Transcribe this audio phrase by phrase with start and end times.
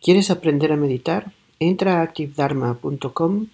[0.00, 1.32] ¿Quieres aprender a meditar?
[1.58, 3.48] Entra a activedharma.com,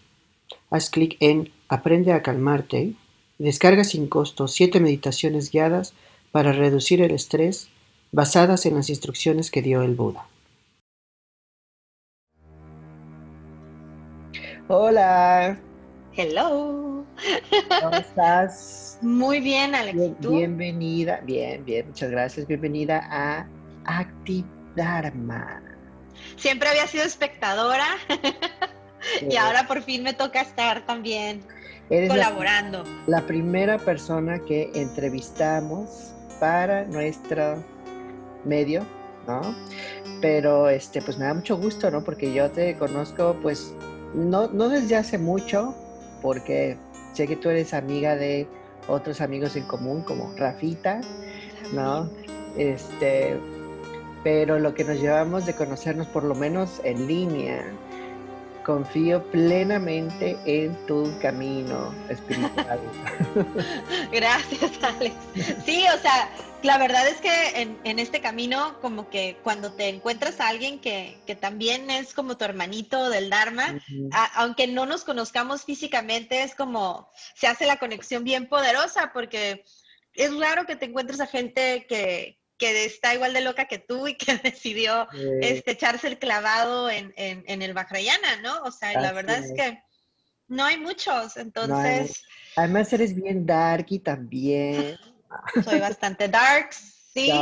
[0.70, 2.92] haz clic en Aprende a calmarte
[3.38, 5.94] y descarga sin costo 7 meditaciones guiadas
[6.30, 7.68] para reducir el estrés
[8.12, 10.28] basadas en las instrucciones que dio el Buda.
[14.68, 15.58] Hola.
[16.14, 17.04] Hello.
[17.82, 18.98] ¿Cómo estás?
[19.00, 19.98] Muy bien, Alex.
[20.20, 22.46] bienvenida, bien, bien, muchas gracias.
[22.46, 23.48] Bienvenida a
[23.84, 25.63] Active Dharma.
[26.36, 27.86] Siempre había sido espectadora
[29.30, 31.42] y ahora por fin me toca estar también
[31.88, 32.84] colaborando.
[33.06, 37.62] La, primera persona que entrevistamos para nuestro
[38.44, 38.84] medio,
[39.26, 39.54] ¿no?
[40.20, 42.02] Pero este, pues me da mucho gusto, ¿no?
[42.02, 43.74] Porque yo te conozco, pues,
[44.14, 45.74] no, no desde hace mucho,
[46.22, 46.76] porque
[47.12, 48.48] sé que tú eres amiga de
[48.88, 51.00] otros amigos en común, como Rafita,
[51.72, 52.10] ¿no?
[52.56, 53.38] Este,
[54.24, 57.62] pero lo que nos llevamos de conocernos por lo menos en línea,
[58.64, 62.80] confío plenamente en tu camino espiritual.
[64.12, 65.14] Gracias, Alex.
[65.66, 66.30] Sí, o sea,
[66.62, 71.20] la verdad es que en, este camino, como que cuando te encuentras a alguien que,
[71.38, 73.78] también es como tu hermanito del Dharma,
[74.34, 79.64] aunque no nos conozcamos físicamente, es como se hace la conexión bien poderosa, porque
[80.14, 84.06] es raro que te encuentres a gente que, que está igual de loca que tú
[84.06, 85.08] y que decidió
[85.40, 88.62] este, echarse el clavado en, el Bajrayana, ¿no?
[88.62, 89.52] O sea, la verdad es.
[89.52, 89.82] que
[90.48, 92.22] no hay muchos, entonces...
[92.56, 94.96] Además eres bien darky también.
[95.64, 97.32] Soy bastante dark, sí.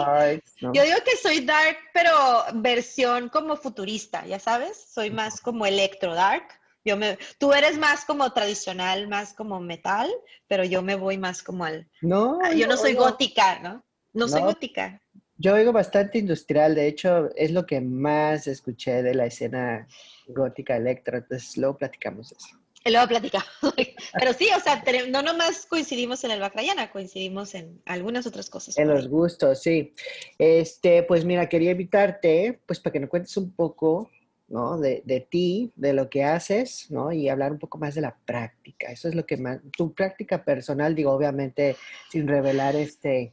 [0.60, 2.12] Yo digo que soy dark, pero
[2.54, 4.86] versión como futurista, ¿ya sabes?
[4.92, 6.44] Soy más como electro dark.
[6.84, 10.10] Yo me, tú eres más como tradicional, más como metal,
[10.48, 11.88] pero yo me voy más como al...
[12.00, 12.38] No.
[12.54, 13.84] Yo no, soy gótica, ¿no?
[14.12, 15.00] No, soy gótica.
[15.38, 19.88] Yo oigo bastante industrial, de hecho es lo que más escuché de la escena
[20.28, 22.62] gótica electro, entonces luego platicamos eso.
[22.84, 23.48] Luego platicamos.
[24.18, 28.76] Pero sí, o sea, no nomás coincidimos en el Bacrayana, coincidimos en algunas otras cosas.
[28.76, 29.94] En los gustos, sí.
[30.38, 34.10] Este, pues mira, quería invitarte, pues para que nos cuentes un poco,
[34.48, 34.78] ¿no?
[34.78, 37.12] De, de, ti, de lo que haces, ¿no?
[37.12, 38.90] Y hablar un poco más de la práctica.
[38.90, 41.76] Eso es lo que más, tu práctica personal, digo, obviamente,
[42.10, 43.32] sin revelar este,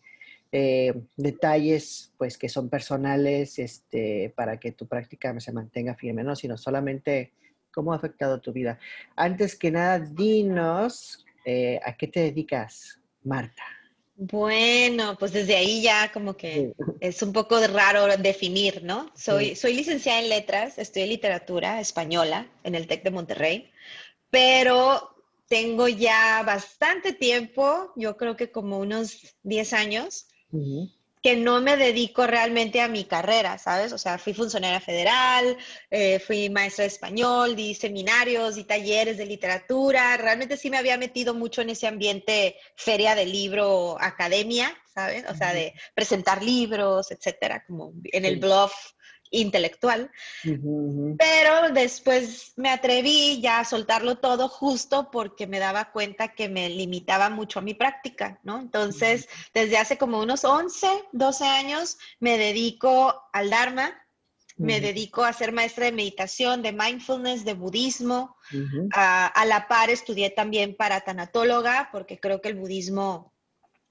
[0.52, 6.36] eh, detalles pues que son personales este, para que tu práctica se mantenga firme, ¿no?
[6.36, 7.34] Sino solamente
[7.72, 8.80] cómo ha afectado tu vida.
[9.16, 13.64] Antes que nada, dinos eh, a qué te dedicas, Marta.
[14.16, 19.12] Bueno, pues desde ahí ya como que es un poco raro definir, ¿no?
[19.16, 23.72] Soy, soy licenciada en letras, en literatura española en el TEC de Monterrey,
[24.30, 25.16] pero
[25.48, 30.28] tengo ya bastante tiempo, yo creo que como unos 10 años,
[31.22, 33.92] que no me dedico realmente a mi carrera, ¿sabes?
[33.92, 35.58] O sea, fui funcionaria federal,
[35.92, 40.98] eh, fui maestra de español, di seminarios, di talleres de literatura, realmente sí me había
[40.98, 45.26] metido mucho en ese ambiente feria de libro, academia, ¿sabes?
[45.30, 48.72] O sea, de presentar libros, etcétera, como en el blog
[49.32, 50.12] intelectual,
[50.44, 56.70] pero después me atreví ya a soltarlo todo justo porque me daba cuenta que me
[56.70, 58.60] limitaba mucho a mi práctica, ¿no?
[58.60, 63.94] Entonces, desde hace como unos 11, 12 años me dedico al Dharma,
[64.58, 68.36] me dedico a ser maestra de meditación, de mindfulness, de budismo.
[68.94, 73.32] a, a, la par estudié también para tanatóloga porque creo que el budismo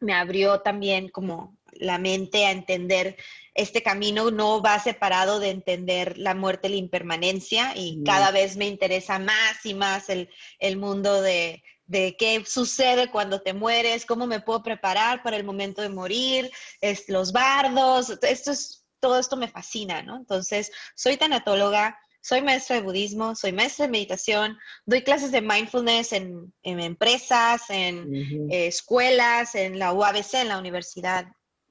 [0.00, 3.16] me abrió también como la mente a entender
[3.58, 8.56] este camino no va separado de entender la muerte y la impermanencia y cada vez
[8.56, 14.40] me interesa más y más el, mundo de, qué sucede cuando te mueres, cómo me
[14.40, 19.48] puedo preparar para el momento de morir, es, los bardos, esto es, todo esto me
[19.48, 20.16] fascina, ¿no?
[20.16, 26.12] Entonces, soy tanatóloga, soy maestra de budismo, soy maestra de meditación, doy clases de mindfulness
[26.12, 28.14] en, empresas, en
[28.52, 31.26] eh, escuelas, en la UABC, en la Universidad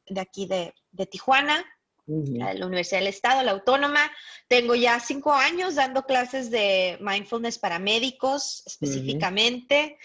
[0.08, 1.66] de aquí de, de Tijuana
[2.08, 4.12] la Universidad del Estado, la Autónoma.
[4.48, 9.98] Tengo ya cinco años dando clases de mindfulness para médicos específicamente.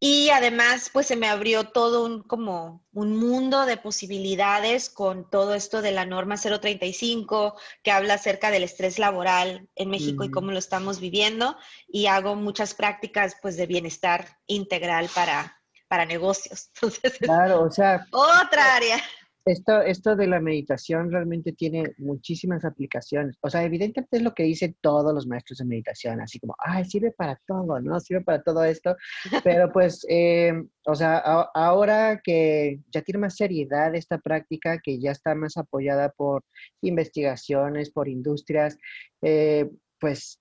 [0.00, 5.54] Y además, pues se me abrió todo un, como un mundo de posibilidades con todo
[5.54, 10.50] esto de la norma 035 que habla acerca del estrés laboral en México y cómo
[10.50, 11.56] lo estamos viviendo.
[11.86, 16.70] Y hago muchas prácticas pues de bienestar integral para, para negocios.
[16.74, 19.00] Entonces, claro, o sea, otra área.
[19.44, 23.36] Esto, esto de la meditación realmente tiene muchísimas aplicaciones.
[23.40, 26.84] O sea, evidentemente es lo que dicen todos los maestros de meditación, así como, ay,
[26.84, 27.98] sirve para todo, ¿no?
[27.98, 28.96] Sirve para todo esto.
[29.42, 30.52] Pero pues, eh,
[30.86, 36.10] o sea, ahora que ya tiene más seriedad esta práctica, que ya está más apoyada
[36.10, 36.44] por
[36.80, 38.78] investigaciones, por industrias,
[39.22, 39.68] eh,
[39.98, 40.40] pues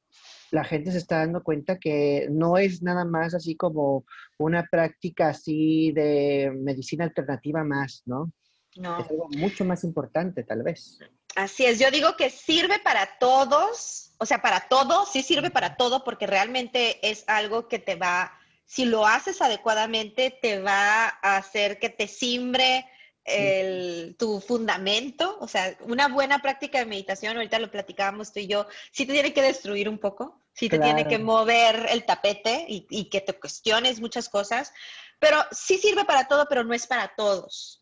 [0.52, 4.06] la gente se está dando cuenta que no es nada más así como
[4.38, 8.32] una práctica así de medicina alternativa más, ¿no?
[8.76, 9.00] No.
[9.00, 11.00] Es algo mucho más importante, tal vez.
[11.36, 15.78] Así es, yo digo que sirve para todos, o sea, para todo, sí sirve para
[15.78, 21.38] todo porque realmente es algo que te va, si lo haces adecuadamente, te va a
[21.38, 22.86] hacer que te simbre
[23.24, 28.48] el, tu fundamento, o sea, una buena práctica de meditación, ahorita lo platicábamos tú y
[28.48, 32.66] yo, sí te tiene que destruir un poco, sí te tiene que mover el tapete
[32.68, 34.74] y, y que te cuestiones muchas cosas,
[35.20, 37.81] pero sí sirve para todo, pero no es para todos.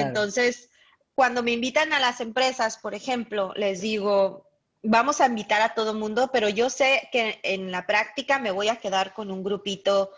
[0.00, 0.70] Entonces,
[1.14, 4.48] cuando me invitan a las empresas, por ejemplo, les digo,
[4.82, 8.68] vamos a invitar a todo mundo, pero yo sé que en la práctica me voy
[8.68, 10.10] a quedar con un grupito,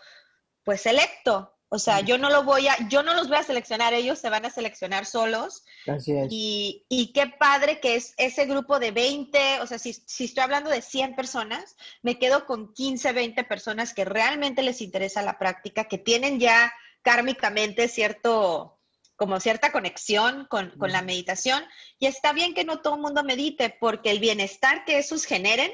[0.63, 1.51] pues selecto.
[1.69, 4.29] O sea, yo no lo voy a, yo no los voy a seleccionar, ellos se
[4.29, 5.65] van a seleccionar solos.
[5.87, 6.27] Así es.
[6.29, 10.43] Y, y qué padre que es ese grupo de 20, o sea, si, si, estoy
[10.43, 15.39] hablando de 100 personas, me quedo con 15, 20 personas que realmente les interesa la
[15.39, 18.79] práctica, que tienen ya kármicamente cierto,
[19.15, 21.63] como cierta conexión con, la meditación.
[21.99, 25.71] Y está bien que no todo el mundo medite, porque el bienestar que esos generen,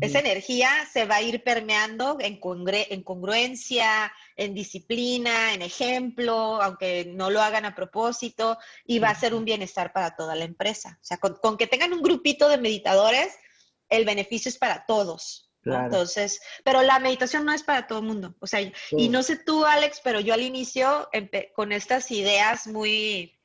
[0.00, 7.06] esa energía se va a ir permeando en, en, congruencia, en disciplina, en ejemplo, aunque
[7.12, 10.98] no lo hagan a propósito, y va a ser un bienestar para toda la empresa.
[11.00, 13.34] O sea, con que tengan un grupito de meditadores,
[13.88, 15.51] el beneficio es para todos.
[15.64, 18.34] Entonces, pero la meditación no es para todo el mundo.
[18.40, 21.08] O sea, y no sé tú, Alex, pero yo al inicio
[21.54, 23.38] con estas ideas muy,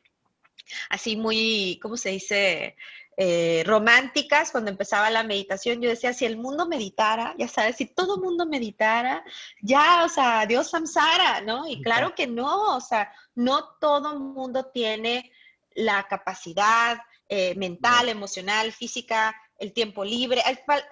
[0.89, 2.75] así muy, ¿cómo se dice?
[3.19, 7.87] Eh, románticas, cuando empezaba la meditación, yo decía, si el mundo meditara, ya sabes, si
[7.87, 9.23] todo el mundo meditara,
[9.59, 11.67] ya, o sea, Dios samsara, ¿no?
[11.67, 15.31] Y claro que no, o sea, no todo el mundo tiene
[15.73, 20.41] la capacidad eh, mental, emocional, física, el tiempo libre,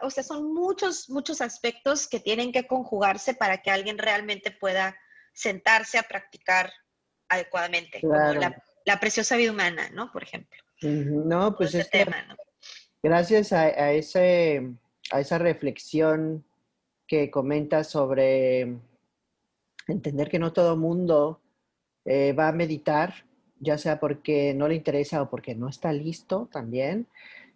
[0.01, 4.97] o sea, son muchos, muchos aspectos que tienen que conjugarse para que alguien realmente pueda
[5.33, 6.71] sentarse a practicar
[7.29, 10.11] adecuadamente, como la, preciosa vida humana, ¿no?
[10.11, 10.57] Por ejemplo.
[10.81, 12.17] No, pues es tema,
[13.01, 14.71] gracias a, ese,
[15.11, 16.45] a esa reflexión
[17.07, 18.77] que comentas sobre
[19.87, 21.41] entender que no todo mundo
[22.05, 23.25] eh, va a meditar,
[23.59, 27.07] ya sea porque no le interesa o porque no está listo también.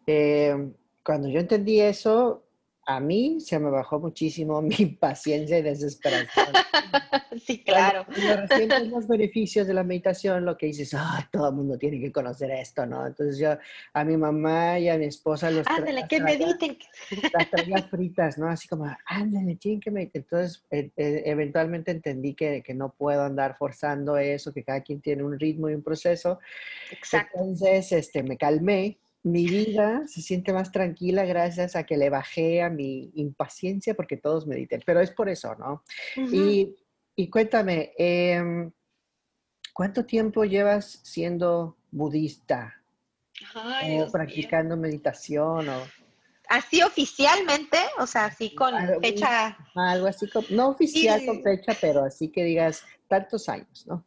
[0.08, 0.72] Eh,
[1.04, 2.44] cuando yo entendí eso,
[2.90, 6.48] a mí se me bajó muchísimo mi paciencia y desesperación.
[7.46, 8.04] sí, claro.
[8.06, 12.00] Cuando sientes los beneficios de la meditación, lo que dices, ah, todo el mundo tiene
[12.00, 13.06] que conocer esto, ¿no?
[13.06, 13.56] Entonces yo
[13.94, 16.80] a mi mamá y a mi esposa los Ándale, que mediten.
[17.32, 18.50] Las traía fritas, ¿no?
[18.50, 20.24] Así como, ándale, tienen que meditar.
[20.24, 25.00] Entonces, e, e, eventualmente entendí que, que, no puedo andar forzando eso, que cada quien
[25.00, 26.40] tiene un ritmo y un proceso.
[26.92, 27.38] Exacto.
[27.38, 32.62] Entonces, este, me calmé mi vida se siente más tranquila gracias a que le bajé
[32.62, 35.84] a mi impaciencia porque todos mediten, pero es por eso, ¿no?
[36.16, 38.72] y, cuéntame, em,
[39.74, 42.76] ¿cuánto tiempo llevas siendo budista?
[43.56, 45.84] o practicando meditación o...
[46.50, 49.56] Así oficialmente, o sea, así con fecha...
[49.76, 54.04] Algo así, no oficial con fecha, pero así que digas tantos años, ¿no?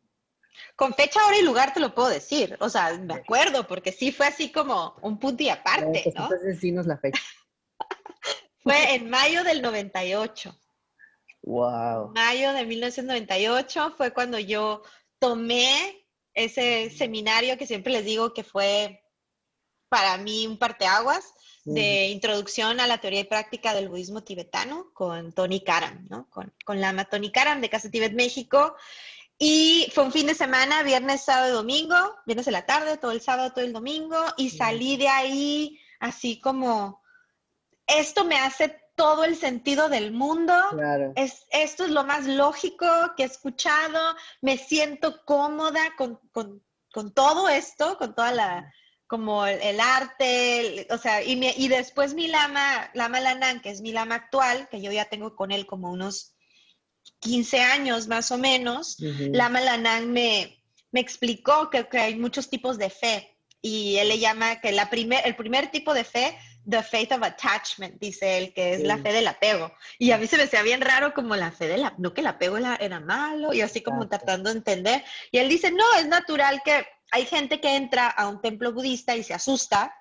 [0.76, 2.56] Con fecha, hora y lugar te lo puedo decir.
[2.60, 6.24] O sea, me acuerdo, porque sí fue así como un punto y aparte, pues, ¿no?
[6.24, 7.22] Entonces, dinos la fecha.
[8.62, 10.58] fue en mayo del 98.
[11.42, 12.12] Wow.
[12.14, 14.82] Mayo de 1998 fue cuando yo
[15.18, 19.02] tomé ese seminario que siempre les digo que fue
[19.88, 25.32] para mí un parteaguas de introducción a la teoría y práctica del budismo tibetano con
[25.32, 26.28] Tony Karam, ¿no?
[26.28, 28.74] Con, con Lama Tony Karam de Casa Tibet México.
[29.38, 31.96] Y fue un fin de semana, viernes, sábado y domingo,
[32.26, 36.40] viernes de la tarde, todo el sábado, todo el domingo, y salí de ahí así
[36.40, 37.02] como,
[37.86, 40.54] esto me hace todo el sentido del mundo.
[41.16, 42.86] Es, esto es lo más lógico
[43.16, 44.14] que he escuchado.
[44.40, 46.20] Me siento cómoda con,
[47.14, 48.72] todo esto, con toda la,
[49.06, 53.92] como el, arte, o sea, y, y después mi lama, Lama Lanán, que es mi
[53.92, 56.34] lama actual, que yo ya tengo con él como unos
[57.22, 62.90] 15 años más o menos, Lama Lanang me, me explicó que, hay muchos tipos de
[62.90, 66.36] fe y él le llama que la primer, el primer tipo de fe,
[66.68, 69.72] the faith of attachment, dice él, que es la fe del apego.
[69.98, 72.26] Y a mí se me hacía bien raro como la fe del no que el
[72.26, 75.04] apego era, malo y así como tratando de entender.
[75.30, 79.14] Y él dice, no, es natural que hay gente que entra a un templo budista
[79.14, 79.94] y se asusta,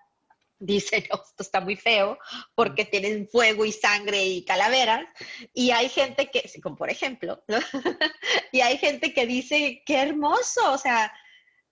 [0.61, 2.17] dice, esto está muy feo,
[2.55, 5.05] porque tienen fuego y sangre y calaveras,
[5.53, 7.43] y hay gente que, como por ejemplo,
[8.51, 11.11] y hay gente que dice, qué hermoso, o sea,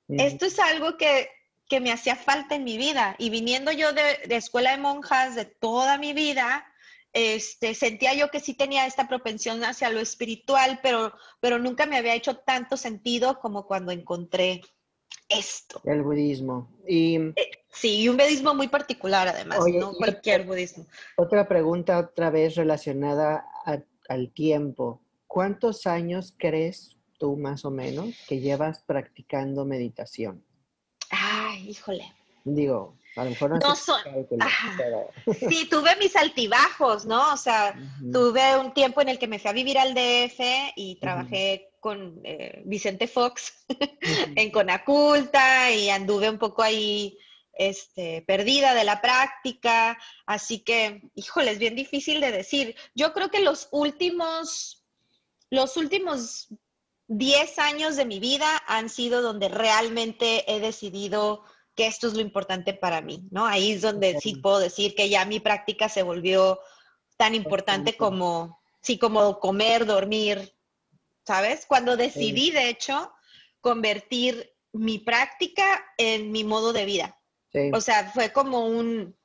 [0.09, 1.29] esto es algo que,
[1.67, 5.35] que, me hacía falta en mi vida, y viniendo yo de, de escuela de monjas
[5.35, 6.65] de toda mi vida,
[7.13, 11.97] este, sentía yo que sí tenía esta propensión hacia lo espiritual, pero, pero nunca me
[11.97, 14.61] había hecho tanto sentido como cuando encontré
[15.27, 15.81] esto.
[15.85, 16.71] El budismo.
[16.87, 20.85] Y, eh, sí, y un budismo muy particular además, no cualquier budismo.
[21.17, 23.45] Otra pregunta otra vez relacionada
[24.09, 25.01] al tiempo.
[25.27, 30.43] ¿Cuántos años crees tú más o menos que llevas practicando meditación?
[31.11, 32.13] Ay, híjole.
[32.43, 33.99] Digo, a lo mejor no, son.
[35.49, 37.33] Sí, tuve mis altibajos, ¿no?
[37.33, 37.75] O sea,
[38.11, 40.39] tuve un tiempo en el que me fui a vivir al DF
[40.75, 43.65] y trabajé con eh, Vicente Fox
[44.35, 47.17] en Conaculta y anduve un poco ahí
[47.59, 49.99] este, perdida de la práctica.
[50.25, 52.75] Así que, híjole, es bien difícil de decir.
[52.95, 54.85] Yo creo que los últimos,
[55.51, 56.47] los últimos
[57.07, 61.43] 10 años de mi vida han sido donde realmente he decidido
[61.75, 63.45] que esto es lo importante para mí, ¿no?
[63.45, 66.59] Ahí es donde sí puedo decir que ya mi práctica se volvió
[67.17, 70.55] tan importante como, sí, como comer, dormir,
[71.25, 71.65] ¿sabes?
[71.65, 73.11] Cuando decidí, de hecho,
[73.59, 77.18] convertir mi práctica en mi modo de vida.
[77.73, 79.17] O sea, fue como un,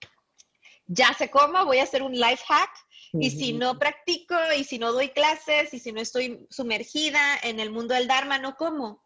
[0.87, 2.71] ya sé cómo, voy a hacer un life hack.
[3.17, 7.61] Y si no practico, y si no doy clases, y si no estoy sumergida en
[7.61, 9.05] el mundo del Dharma, no como.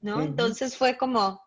[0.00, 0.22] ¿No?
[0.22, 1.42] Entonces fue como,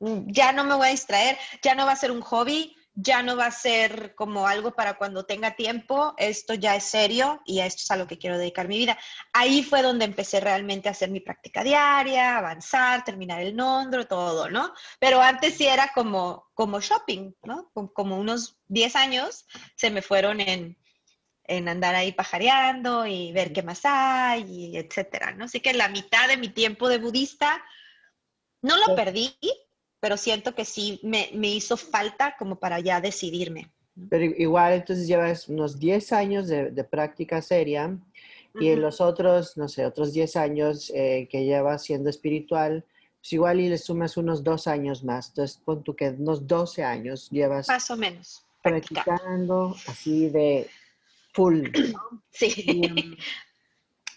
[0.00, 3.36] ya no me voy a distraer, ya no va a ser un hobby, ya no
[3.36, 7.66] va a ser como algo para cuando tenga tiempo, esto ya es serio y a
[7.66, 8.98] esto es a lo que quiero dedicar mi vida.
[9.32, 14.50] Ahí fue donde empecé realmente a hacer mi práctica diaria, avanzar, terminar el nondro, todo,
[14.50, 14.72] ¿no?
[14.98, 17.70] Pero antes sí era como, como shopping, ¿no?
[17.72, 20.76] Como unos 10 años se me fueron en,
[21.44, 25.44] en andar ahí pajareando y ver qué más hay, y etcétera, ¿no?
[25.44, 27.62] Así que la mitad de mi tiempo de budista
[28.62, 29.36] no lo perdí,
[30.00, 33.70] pero siento que sí me, hizo falta como para ya decidirme.
[34.08, 37.98] Pero igual entonces llevas unos 10 años de, práctica seria
[38.58, 42.84] y en los otros, no sé, otros 10 años eh, que llevas siendo espiritual,
[43.20, 45.28] pues igual y le sumas unos dos años más.
[45.28, 47.68] Entonces, pon tú que unos 12 años llevas.
[47.68, 48.42] Más o menos.
[48.62, 50.68] Practicando así de
[51.32, 51.64] full.
[52.32, 52.64] Sí.
[52.64, 53.16] Mm,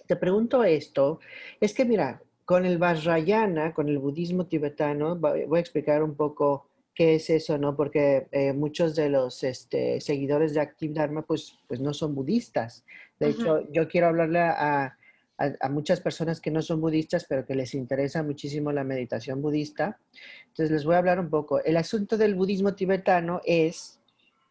[0.05, 1.19] te pregunto esto,
[1.59, 6.67] es que mira, con el Vajrayana, con el budismo tibetano, voy a explicar un poco
[6.93, 7.75] qué es eso, ¿no?
[7.75, 12.85] Porque eh, muchos de los este, seguidores de Active Dharma, pues, pues no son budistas.
[13.19, 14.97] De hecho, yo quiero hablarle a,
[15.37, 19.99] a, muchas personas que no son budistas, pero que les interesa muchísimo la meditación budista.
[20.47, 21.63] Entonces, les voy a hablar un poco.
[21.63, 23.99] El asunto del budismo tibetano es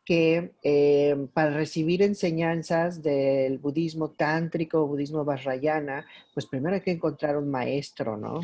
[0.04, 7.36] que eh, para recibir enseñanzas del budismo tántrico, budismo vajrayana, pues primero hay que encontrar
[7.36, 8.40] un maestro, ¿no?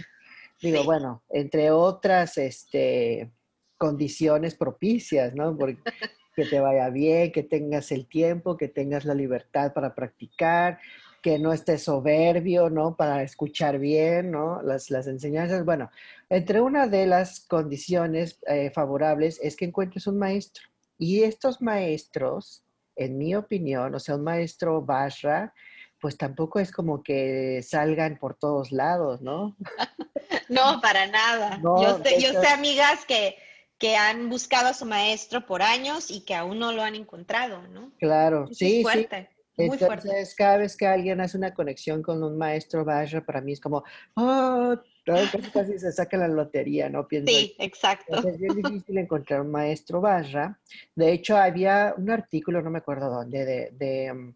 [0.61, 3.31] Digo, bueno, entre otras este,
[3.77, 5.57] condiciones propicias, ¿no?
[5.57, 5.79] Porque,
[6.37, 10.79] que te vaya bien, que tengas el tiempo, que tengas la libertad para practicar,
[11.23, 12.97] que no estés soberbio, ¿no?
[12.97, 14.63] Para escuchar bien, ¿no?
[14.63, 15.65] Las, las enseñanzas.
[15.65, 15.91] Bueno,
[16.29, 20.63] entre una de las condiciones eh, favorables es que encuentres un maestro.
[20.99, 22.65] Y estos maestros,
[22.97, 25.55] en mi opinión, o sea, un maestro Vajra,
[26.01, 29.57] pues tampoco es como que salgan por todos lados, ¿no?
[30.49, 31.61] no, para nada.
[31.63, 33.37] yo, sé, amigas que,
[33.79, 37.63] que han buscado a su maestro por años y que aún no lo han encontrado,
[37.69, 37.93] ¿no?
[37.99, 39.29] Claro, sí, fuerte.
[39.31, 39.67] Sí.
[39.67, 43.53] Muy Entonces, cada vez que alguien hace una conexión con un maestro Vajra, para mí
[43.53, 43.83] es como,
[44.15, 44.77] oh,
[45.15, 47.07] Casi, casi se saca la lotería, ¿no?
[47.07, 48.27] Pienso sí, exacto.
[48.29, 50.59] Es bien difícil encontrar un maestro barra.
[50.95, 54.35] De hecho, había un artículo, no me acuerdo dónde, de, de um,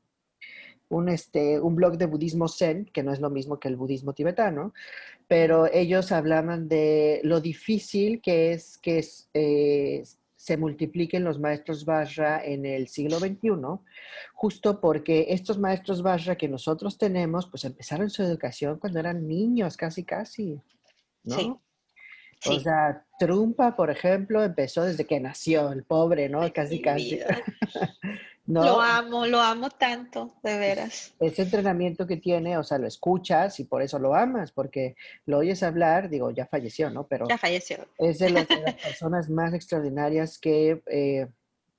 [0.89, 4.13] un, este, un blog de budismo zen, que no es lo mismo que el budismo
[4.13, 4.73] tibetano,
[5.27, 10.03] pero ellos hablaban de lo difícil que es que es, eh,
[10.43, 13.49] se multipliquen los maestros Vajra en el siglo XXI,
[14.35, 19.77] justo porque estos maestros Vajra que nosotros tenemos, pues empezaron su educación cuando eran niños,
[19.77, 20.61] casi, casi,
[21.23, 21.63] ¿no?
[22.41, 22.51] Sí.
[22.51, 26.41] O sea, Trumpa, por ejemplo, empezó desde que nació, el pobre, ¿no?
[26.53, 27.21] Casi, casi.
[28.47, 31.15] Lo amo, lo amo tanto, de veras.
[31.21, 34.97] Ese entrenamiento que tiene, o sea, lo escuchas y por eso lo amas, porque
[35.27, 37.07] lo oyes hablar, digo, ya falleció, ¿no?
[37.07, 37.87] Pero ya falleció.
[37.99, 38.47] Es de las,
[38.83, 41.29] personas más extraordinarias que eh,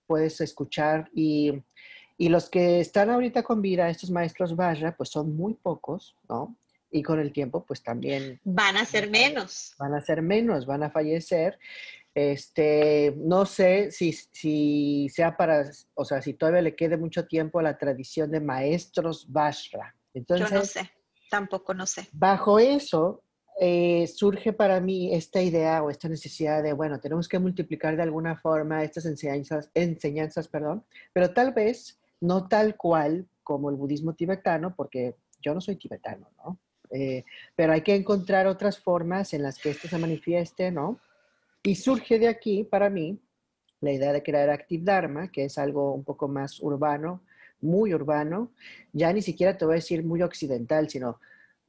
[0.08, 1.62] puedes escuchar y,
[2.17, 6.55] y, los que están ahorita con vida, estos maestros Vajra, pues son muy pocos, ¿no?
[6.93, 8.39] y con el tiempo pues también...
[8.43, 9.74] Van a ser menos.
[9.79, 11.58] Van a ser menos, van a fallecer.
[12.15, 17.60] Este, no sé si, si sea para, o sea, si todavía le quede mucho tiempo
[17.60, 19.96] a la tradición de maestros Vashra.
[20.13, 20.91] Entonces, Yo no sé,
[21.29, 22.08] tampoco no sé.
[22.12, 23.24] Bajo eso,
[23.60, 28.03] eh, surge para mí esta idea o esta necesidad de, bueno, tenemos que multiplicar de
[28.03, 34.13] alguna forma estas enseñanzas, enseñanzas, perdón, pero tal vez no tal cual como el budismo
[34.13, 36.58] tibetano, porque yo no soy tibetano, ¿no?
[36.89, 41.00] Eh, pero hay que encontrar otras formas en las que esto se manifieste, ¿no?
[41.63, 43.20] Y surge de aquí, para mí,
[43.79, 47.24] la idea de crear Active Dharma, que es algo un poco más urbano,
[47.62, 48.51] muy urbano,
[48.91, 51.20] ya ni siquiera te voy a decir muy occidental, sino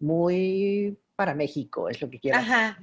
[0.01, 2.39] muy para México, es lo que quiero.
[2.39, 2.79] Ajá.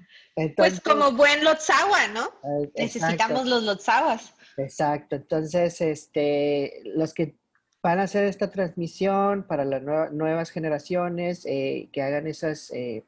[0.56, 2.30] pues como buen Lotzawa, ¿no?
[2.76, 4.34] Necesitamos los Lotzawas.
[4.58, 5.18] Exacto.
[5.18, 7.36] Entonces, este, los que
[7.84, 9.82] van a hacer esta transmisión para las
[10.14, 13.04] nuevas generaciones, eh, que hagan esas, eh,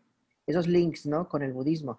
[0.46, 1.30] esos links ¿no?
[1.30, 1.98] con el budismo.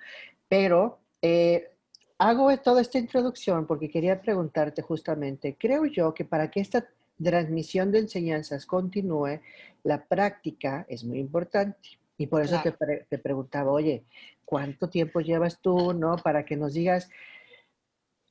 [0.48, 1.73] Pero eh,
[2.18, 6.86] hago toda esta introducción porque quería preguntarte justamente, creo yo que para que esta
[7.22, 9.40] transmisión de enseñanzas continúe,
[9.82, 11.90] la práctica es muy importante.
[12.16, 12.72] Y por eso te,
[13.08, 14.04] te, preguntaba, oye,
[14.44, 16.16] ¿cuánto tiempo llevas tú, no?
[16.16, 17.10] Para que nos digas,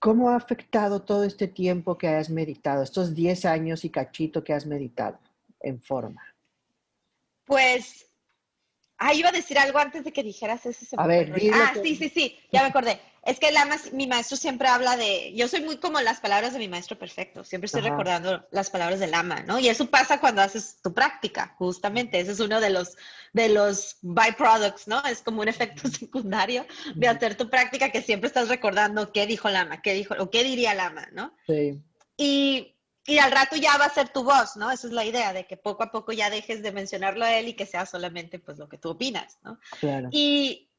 [0.04, 4.52] ¿Cómo ha afectado todo este tiempo que has meditado, estos 10 años y cachito que
[4.52, 5.18] has meditado
[5.62, 6.22] en forma?
[7.46, 8.06] Pues,
[8.98, 11.00] ah, iba a decir algo antes de que dijeras eso.
[11.00, 13.00] A ver, Ah, sí, sí, sí, ya me acordé.
[13.26, 13.50] Es que
[13.94, 17.46] mi maestro siempre habla de, yo soy muy como las palabras de mi maestro perfecto,
[17.46, 19.60] siempre estoy recordando las palabras del ama, ¿no?
[19.60, 22.98] Y eso pasa cuando haces tu práctica, justamente, ese es uno de los,
[23.32, 25.02] de los byproducts, ¿no?
[25.06, 26.66] Es como un efecto secundario
[26.96, 30.30] de hacer tu práctica que siempre estás recordando qué dijo el ama, qué dijo, o
[30.30, 31.34] qué diría el ama, ¿no?
[31.48, 31.82] Sí.
[32.18, 32.76] Y,
[33.06, 34.70] y al rato ya va a ser tu voz, ¿no?
[34.70, 37.48] Esa es la idea, de que poco a poco ya dejes de mencionarlo a él
[37.48, 39.60] y que sea solamente pues lo que tú opinas, ¿no?
[39.80, 40.10] Claro.
[40.12, 40.70] Y,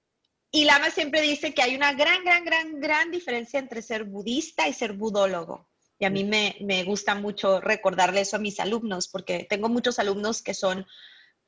[0.54, 4.68] y Lama siempre dice que hay una gran, gran, gran, gran diferencia entre ser budista
[4.68, 5.68] y ser budólogo.
[5.98, 9.98] Y a mí me, me gusta mucho recordarle eso a mis alumnos, porque tengo muchos
[9.98, 10.86] alumnos que son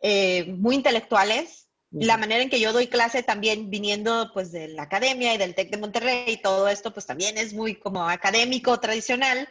[0.01, 1.69] eh, muy intelectuales.
[1.93, 5.55] La manera en que yo doy clase también viniendo pues de la academia y del
[5.55, 9.49] TEC de Monterrey y todo esto pues también es muy como académico, tradicional.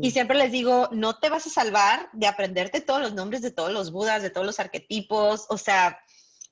[0.00, 3.50] Y siempre les digo, no te vas a salvar de aprenderte todos los nombres de
[3.50, 5.44] todos los budas, de todos los arquetipos.
[5.50, 6.00] O sea,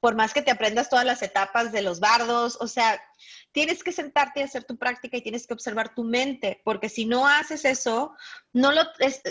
[0.04, 3.02] por más que te aprendas todas las etapas de los bardos, o sea,
[3.52, 7.06] tienes que sentarte y hacer tu práctica y tienes que observar tu mente, porque si
[7.06, 8.14] no haces eso,
[8.52, 8.82] no lo,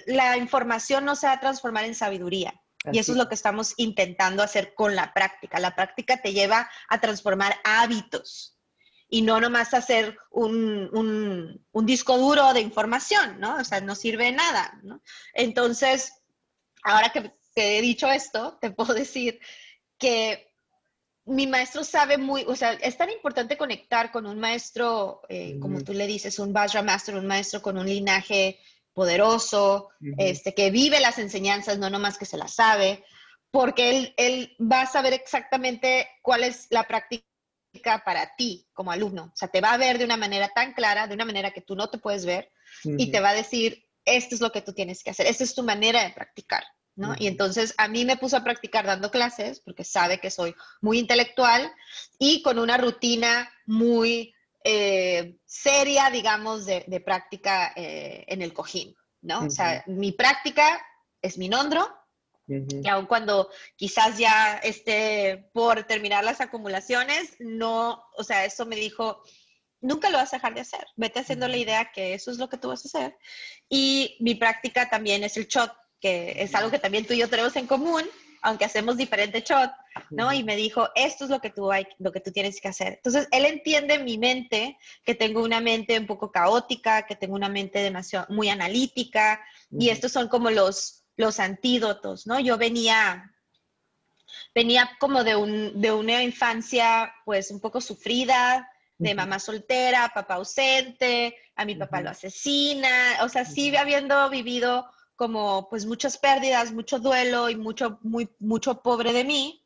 [0.08, 2.60] la información no se va a transformar en sabiduría.
[2.92, 5.60] Y eso es lo que estamos intentando hacer con la práctica.
[5.60, 8.58] La práctica te lleva a transformar hábitos
[9.08, 10.90] y no nomás hacer un,
[11.72, 13.58] un, disco duro de información, ¿no?
[13.58, 15.04] O sea, no sirve de nada, ¿no?
[15.36, 16.14] Entonces,
[16.82, 19.40] ahora que te he dicho esto, te puedo decir
[20.00, 20.53] que
[21.26, 25.82] mi maestro sabe muy, o sea, es tan importante conectar con un maestro, eh, como
[25.82, 28.60] tú le dices, un Vajra Master, un maestro con un linaje
[28.94, 33.04] poderoso, este, que vive las enseñanzas, no nomás que se las sabe,
[33.52, 37.24] porque él, él va a saber exactamente cuál es la práctica
[38.06, 39.32] para ti como alumno.
[39.34, 41.62] O sea, te va a ver de una manera tan clara, de una manera que
[41.62, 42.52] tú no te puedes ver,
[42.84, 45.56] y te va a decir, esto es lo que tú tienes que hacer, esta es
[45.56, 46.64] tu manera de practicar.
[46.96, 47.16] ¿No?
[47.18, 51.00] Y entonces a mí me puso a practicar dando clases, porque sabe que soy muy
[51.00, 51.72] intelectual
[52.20, 59.46] y con una rutina muy eh, seria, digamos, de, práctica eh, en el cojín, ¿no?
[59.46, 60.82] O sea, mi práctica
[61.22, 61.90] es mi nondro,
[62.46, 68.76] y aun cuando quizás ya esté por terminar las acumulaciones, no, o sea, eso me
[68.76, 69.24] dijo,
[69.80, 72.50] nunca lo vas a dejar de hacer, vete haciendo la idea que eso es lo
[72.50, 73.18] que tú vas a hacer.
[73.70, 75.72] Y mi práctica también es el shot,
[76.04, 78.04] que es algo que también tú y yo tenemos en común,
[78.42, 79.72] aunque hacemos diferente shot,
[80.10, 80.34] ¿no?
[80.34, 82.96] Y me dijo, esto es lo que tú hay, lo que tú tienes que hacer.
[82.96, 87.48] Entonces, él entiende mi mente, que tengo una mente un poco caótica, que tengo una
[87.48, 92.38] mente demasiado, muy analítica, y estos son como los, los antídotos, ¿no?
[92.38, 93.34] Yo venía,
[94.54, 100.34] venía como de, un, de una infancia, pues, un poco sufrida, de mamá soltera, papá
[100.34, 104.86] ausente, a mi papá lo asesina, o sea, sí habiendo vivido
[105.24, 109.64] como pues muchas pérdidas, mucho duelo y mucho, muy, mucho pobre de mí.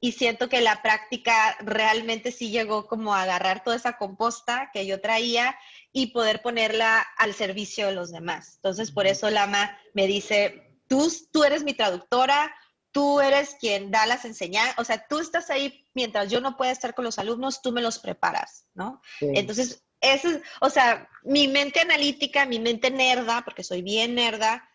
[0.00, 4.86] Y siento que la práctica realmente sí llegó como a agarrar toda esa composta que
[4.86, 5.56] yo traía
[5.92, 8.54] y poder ponerla al servicio de los demás.
[8.56, 12.52] Entonces, por eso Lama me dice, tú, tú eres mi traductora,
[12.90, 16.72] tú eres quien da las enseñanzas, o sea, tú estás ahí mientras yo no pueda
[16.72, 19.00] estar con los alumnos, tú me los preparas, ¿no?
[19.20, 24.67] Entonces, eso es, o sea, mi mente analítica, mi mente nerda, porque soy bien nerda,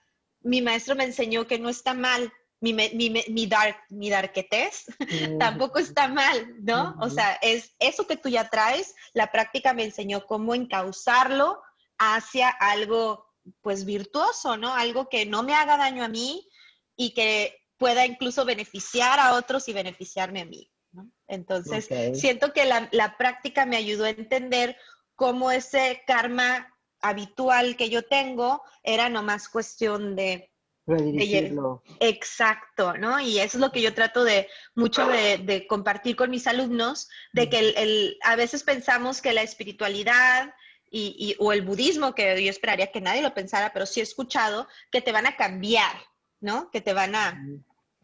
[0.44, 2.32] mi maestro me enseñó que no está mal
[2.64, 4.86] mi, mi, mi, dark, mi darketez,
[5.40, 6.96] tampoco está mal, ¿no?
[7.02, 11.62] O sea, es eso que tú ya traes, la práctica me enseñó cómo encauzarlo
[11.98, 13.26] hacia algo,
[13.60, 14.74] pues, virtuoso, ¿no?
[14.74, 16.48] Algo que no me haga daño a mí
[16.96, 20.72] y que pueda incluso beneficiar a otros y beneficiarme a mí.
[20.94, 21.12] ¿no?
[21.28, 24.78] Entonces, siento que la, la práctica me ayudó a entender
[25.16, 26.73] cómo ese karma
[27.04, 30.50] habitual que yo tengo era nomás cuestión de
[30.86, 31.82] Redirigirlo.
[32.00, 33.20] exacto, ¿no?
[33.20, 37.50] Y eso es lo que yo trato de mucho de, compartir con mis alumnos, de
[37.50, 40.54] que el, a veces pensamos que la espiritualidad
[40.90, 44.68] y, o el budismo, que yo esperaría que nadie lo pensara, pero sí he escuchado,
[44.92, 45.96] que te van a cambiar,
[46.40, 46.70] ¿no?
[46.70, 47.42] Que te van a,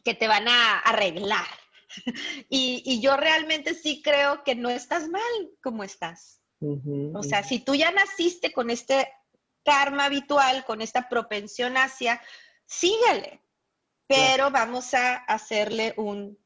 [0.04, 1.48] que te van a arreglar.
[2.50, 5.22] y, y, yo realmente sí creo que no estás mal
[5.62, 6.39] como estás.
[6.62, 9.12] O sea, si tú ya naciste con este
[9.64, 12.22] karma habitual, con esta propensión hacia,
[12.66, 13.42] síguele,
[14.08, 16.38] pero vamos a hacerle un,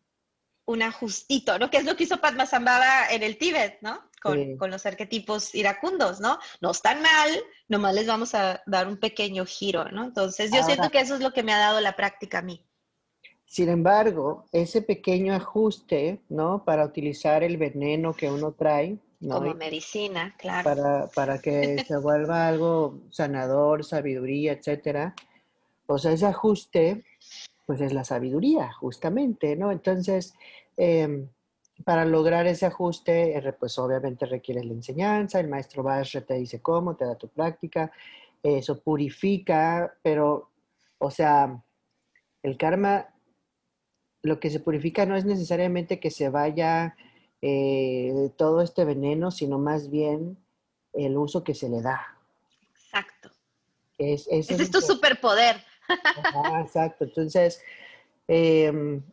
[0.66, 1.70] un ajustito, ¿no?
[1.70, 4.10] Que es lo que hizo Padmasambhava en el Tíbet, ¿no?
[4.22, 6.40] Con, con, los arquetipos iracundos, ¿no?
[6.62, 10.06] No están mal, nomás les vamos a dar un pequeño giro, ¿no?
[10.06, 12.66] Entonces, yo siento que eso es lo que me ha dado la práctica a mí.
[13.54, 16.64] Sin embargo, ese pequeño ajuste, ¿no?
[16.66, 18.98] Para utilizar el veneno que uno trae,
[19.30, 20.64] como medicina, claro.
[20.64, 25.14] Para, para que se vuelva algo sanador, sabiduría, etcétera.
[25.86, 27.06] O sea, ese ajuste,
[27.68, 29.72] pues es la sabiduría, justamente, ¿no?
[29.72, 30.34] Entonces,
[30.76, 31.30] em,
[31.86, 36.96] para lograr ese ajuste, pues obviamente requiere la enseñanza, el maestro Vashra te dice cómo,
[36.96, 37.92] te da tu práctica,
[38.42, 40.50] eso purifica, pero,
[40.98, 41.64] o sea,
[42.42, 43.13] el karma,
[44.24, 46.96] lo que se purifica no es necesariamente que se vaya
[47.42, 50.38] eh, todo este veneno, sino más bien
[50.94, 52.18] el uso que se le da.
[52.74, 53.30] Exacto.
[53.98, 55.58] Es, Ese es tu superpoder.
[56.62, 57.04] exacto.
[57.04, 57.62] Entonces,
[58.28, 59.04] em,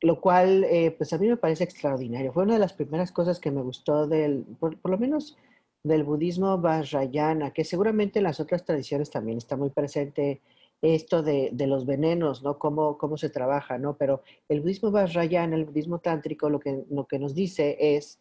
[0.00, 2.32] lo cual, eh, pues a mí me parece extraordinario.
[2.32, 5.36] Fue una de las primeras cosas que me gustó del, por, por lo menos
[5.82, 10.40] del budismo Vajrayana, que seguramente en las otras tradiciones también está muy presente
[10.82, 12.58] esto de, los venenos, ¿no?
[12.58, 13.96] Cómo, cómo se trabaja, ¿no?
[13.96, 18.20] Pero el budismo Vajrayana, el budismo tántrico, lo que, lo que nos dice es,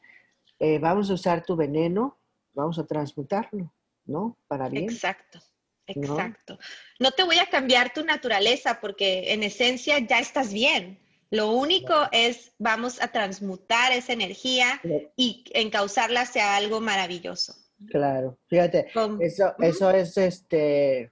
[0.59, 2.17] eh, vamos a usar tu veneno,
[2.53, 3.71] vamos a transmutarlo,
[4.05, 4.37] ¿no?
[4.47, 4.85] Para bien.
[4.85, 5.39] Exacto.
[5.87, 6.59] Exacto.
[6.99, 7.11] ¿no?
[7.11, 10.99] te voy a cambiar tu naturaleza porque en esencia ya estás bien.
[11.29, 14.81] Lo único es, vamos a transmutar esa energía
[15.15, 17.53] y encauzarla hacia algo maravilloso.
[17.89, 18.87] Claro, fíjate,
[19.19, 21.11] eso, eso es este,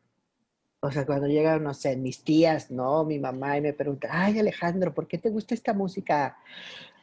[0.86, 3.04] o sea, cuando llegan, no sé, mis tías, ¿no?
[3.04, 6.38] Mi mamá y me pregunta, ay Alejandro, ¿por qué te gusta esta música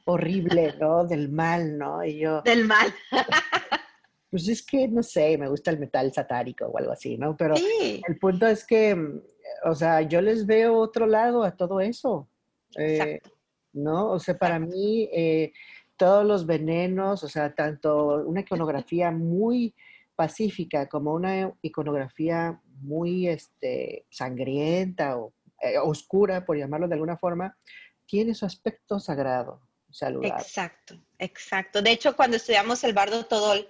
[0.04, 1.04] horrible, ¿no?
[1.04, 2.04] Del mal, ¿no?
[2.04, 2.42] Y yo...
[2.42, 2.92] Del mal.
[4.32, 7.36] Pues es que, no sé, me gusta el metal satárico o algo así, ¿no?
[7.36, 9.20] Pero el punto es que, mm,
[9.64, 12.26] o sea, yo les veo otro lado a todo eso.
[12.78, 13.20] Eh.
[13.74, 14.10] ¿No?
[14.10, 15.52] O sea, para mí, eh,
[15.98, 19.74] todos los venenos, o sea, tanto una iconografía muy
[20.16, 27.56] pacífica como una iconografía muy este, sangrienta o eh, oscura, por llamarlo de alguna forma,
[28.06, 30.42] tiene su aspecto sagrado, saludable.
[30.42, 31.80] Exacto, exacto.
[31.80, 33.66] De hecho, cuando estudiamos el bardo todol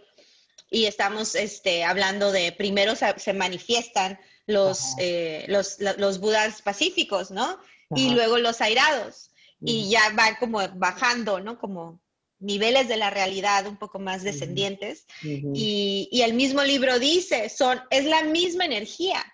[0.71, 7.59] y estamos este, hablando de primero se, manifiestan los, eh, los, los, budas pacíficos, ¿no?
[7.95, 9.31] Y luego los airados.
[9.61, 11.59] Y ya van como bajando, ¿no?
[11.59, 12.02] Como
[12.43, 15.07] niveles de la realidad un poco más descendientes.
[15.23, 19.25] y, y, el mismo libro dice, son, es la misma energía,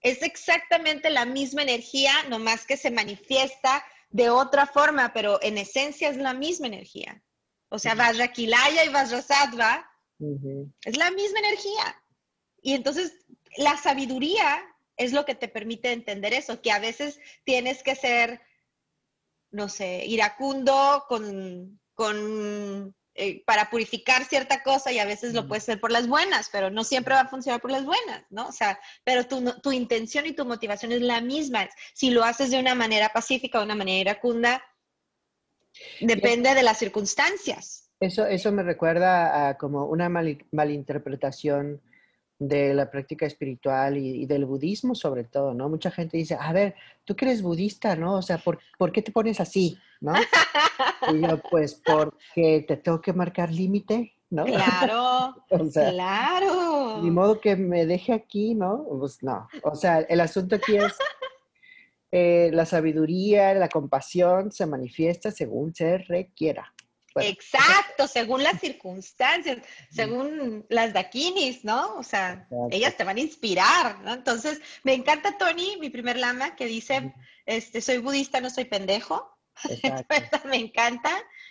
[0.00, 6.08] es exactamente la misma energía, nomás que se manifiesta de otra forma, pero en esencia
[6.08, 7.22] es la misma energía.
[7.68, 9.88] O sea, Vajrakilaya y Vajrasattva
[10.18, 12.02] es la misma energía.
[12.60, 13.12] Y entonces
[13.56, 14.62] la sabiduría
[14.96, 18.40] es lo que te permite entender eso, que a veces tienes que ser,
[19.50, 25.60] no sé, iracundo con con, eh, para purificar cierta cosa y a veces lo puede
[25.60, 28.48] ser por las buenas, pero no siempre va a funcionar por las buenas, ¿no?
[28.48, 31.68] O sea, pero tu, tu intención y tu motivación es la misma.
[31.94, 34.62] Si lo haces de una manera pacífica, de una manera iracunda,
[36.00, 37.90] depende de las circunstancias.
[38.00, 41.80] Eso, eso me recuerda a como una mal, malinterpretación
[42.48, 45.68] de la práctica espiritual y, del budismo sobre todo, ¿no?
[45.68, 46.74] Mucha gente dice, a ver,
[47.04, 48.16] tú que eres budista, ¿no?
[48.16, 50.12] O sea, ¿por, ¿por qué te pones así, ¿no?
[51.12, 54.44] Y yo, pues, porque te tengo que marcar límite, ¿no?
[54.44, 55.34] Claro,
[55.72, 57.02] claro.
[57.02, 58.84] Ni modo que me deje aquí, ¿no?
[58.98, 59.48] Pues no.
[59.64, 60.96] O sea, el asunto aquí es
[62.12, 66.72] eh, la sabiduría, la compasión se manifiesta según se requiera.
[67.16, 69.58] Exacto, según las circunstancias,
[69.90, 71.96] según las daquinis, ¿no?
[71.96, 74.14] O sea, ellas te van a inspirar, ¿no?
[74.14, 77.14] Entonces, me encanta Tony, mi primer lama, que dice,
[77.46, 79.28] este, soy budista, no soy pendejo.
[80.46, 81.10] me encanta.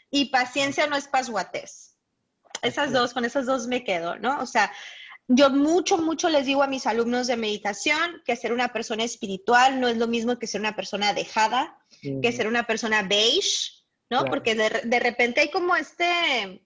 [0.09, 1.97] Y paciencia no es pasguatés.
[2.61, 4.39] Esas dos, con esas dos me quedo, ¿no?
[4.39, 4.71] O sea,
[5.27, 9.79] yo mucho, mucho les digo a mis alumnos de meditación que ser una persona espiritual
[9.79, 13.80] no es lo mismo que ser una persona dejada, que ser una persona beige,
[14.11, 14.25] ¿no?
[14.25, 16.61] Porque de, repente hay como este,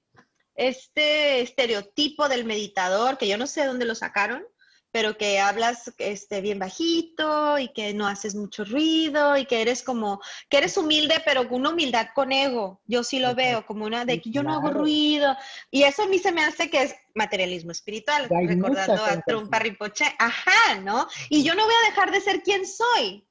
[0.56, 4.44] este estereotipo del meditador, que yo no sé de dónde lo sacaron,
[4.92, 9.84] pero que hablas este, bien bajito y que no haces mucho ruido y que eres
[9.84, 12.82] como, que eres humilde, pero con una humildad con ego.
[12.86, 15.36] Yo sí lo veo como una de que yo no hago ruido.
[15.70, 20.06] Y eso a mí se me hace que es materialismo espiritual, recordando a Trumpa Rinpoche.
[20.18, 21.08] Ajá, ¿no?
[21.30, 23.25] Y yo no voy a dejar de ser quien soy.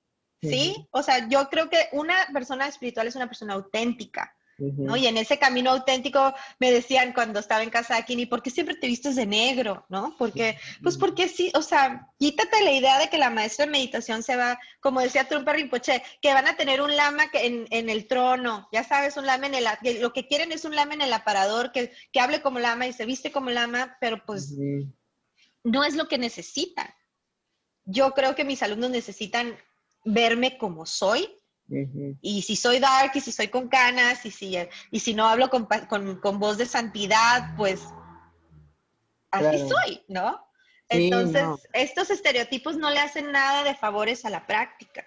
[0.51, 0.87] ¿Sí?
[0.91, 4.35] O sea, yo creo que una persona espiritual es una persona auténtica.
[4.59, 4.97] ¿no?
[4.97, 8.51] Y en ese camino auténtico me decían cuando estaba en casa aquí, ¿y por qué
[8.51, 9.85] siempre te vistes de negro?
[9.89, 10.15] ¿No?
[10.17, 14.23] Porque, pues porque sí, o sea, quítate la idea de que la maestra de meditación
[14.23, 18.07] se va, como decía Trumpa Rinpoche, que van a tener un lama en, en, el
[18.07, 19.67] trono, ya sabes, un lama en el,
[20.01, 22.93] lo que quieren es un lama en el aparador, que, que hable como lama y
[22.93, 24.55] se viste como lama, pero pues
[25.65, 26.89] no es lo que necesitan.
[27.87, 29.59] Yo creo que mis alumnos necesitan
[30.05, 31.29] verme como soy,
[32.21, 34.57] y si soy dark, y si soy con canas, y si,
[34.91, 35.67] y si no hablo con,
[36.21, 37.83] con, voz de santidad, pues
[39.31, 40.41] así soy, ¿no?
[40.89, 45.07] Entonces, estos estereotipos no le hacen nada de favores a la práctica.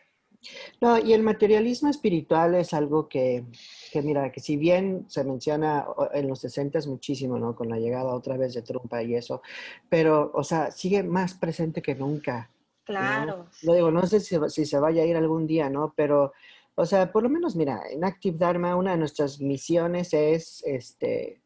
[0.81, 3.45] No, y el materialismo espiritual es algo que,
[3.91, 7.55] que, mira, que si bien se menciona en los 60 muchísimo, ¿no?
[7.55, 9.41] Con la llegada otra vez de Trumpa y eso,
[9.89, 12.49] pero, o sea, sigue más presente que nunca.
[12.87, 13.47] Claro.
[13.63, 13.73] ¿no?
[13.73, 15.93] digo, no sé si, si, se vaya a ir algún día, ¿no?
[15.95, 16.31] Pero,
[16.75, 21.41] o sea, por lo menos, mira, en Active Dharma una de nuestras misiones es, este,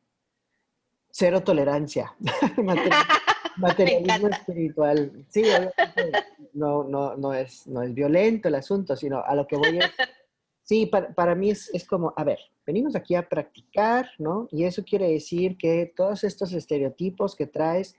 [1.10, 2.15] cero tolerancia.
[3.58, 5.25] Materialismo espiritual.
[5.30, 5.43] Sí,
[6.54, 9.91] no, no, no, es, no es violento el asunto, sino a lo que voy es...
[10.63, 14.47] Sí, para, para mí es, es, como, a ver, venimos aquí a practicar, ¿no?
[14.51, 17.97] Y eso quiere decir que todos estos estereotipos que traes,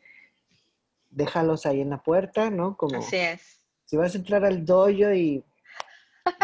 [1.13, 2.77] déjalos ahí en la puerta, ¿no?
[2.77, 3.61] Como Así es.
[3.85, 5.45] Si vas a entrar al dojo y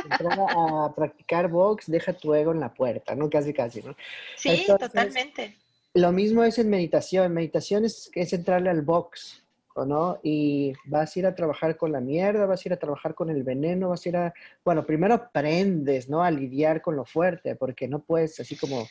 [0.05, 3.29] entrar a practicar box, deja tu ego en la puerta, ¿no?
[3.31, 3.97] Casi, casi, ¿no?
[4.37, 5.57] Sí, totalmente.
[5.95, 7.33] Lo mismo es en meditación.
[7.33, 9.43] Meditación es, es entrarle al box,
[9.87, 10.21] ¿no?
[10.23, 13.31] Y vas a ir a trabajar con la mierda, vas a ir a trabajar con
[13.31, 14.35] el veneno, vas a ir a...
[14.65, 16.23] Bueno, primero aprendes, ¿no?
[16.23, 18.87] A lidiar con lo fuerte, porque no puedes así como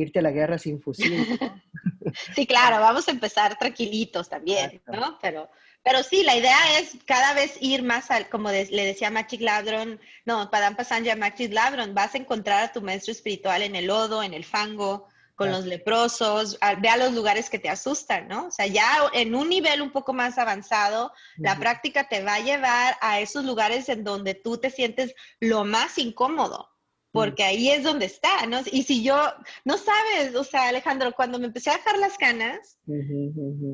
[0.00, 1.38] irte a la guerra sin fusil.
[2.34, 5.18] sí, claro, vamos a empezar tranquilitos también, ¿no?
[5.20, 5.48] Pero,
[5.82, 10.00] pero sí, la idea es cada vez ir más al, como le decía Machik Ladron,
[10.24, 14.22] no, Padam Pasanja Machik Ladron, vas a encontrar a tu maestro espiritual en el lodo,
[14.22, 15.08] en el fango,
[15.40, 18.48] con los leprosos, ve a los lugares que te asustan, ¿no?
[18.48, 22.40] O sea, ya en un nivel un poco más avanzado, la práctica te va a
[22.40, 26.69] llevar a esos lugares en donde tú te sientes lo más incómodo,
[27.12, 28.60] porque ahí es donde está, ¿no?
[28.70, 29.20] Y si yo,
[29.64, 32.78] no sabes, o sea, Alejandro, cuando me empecé a dejar las canas,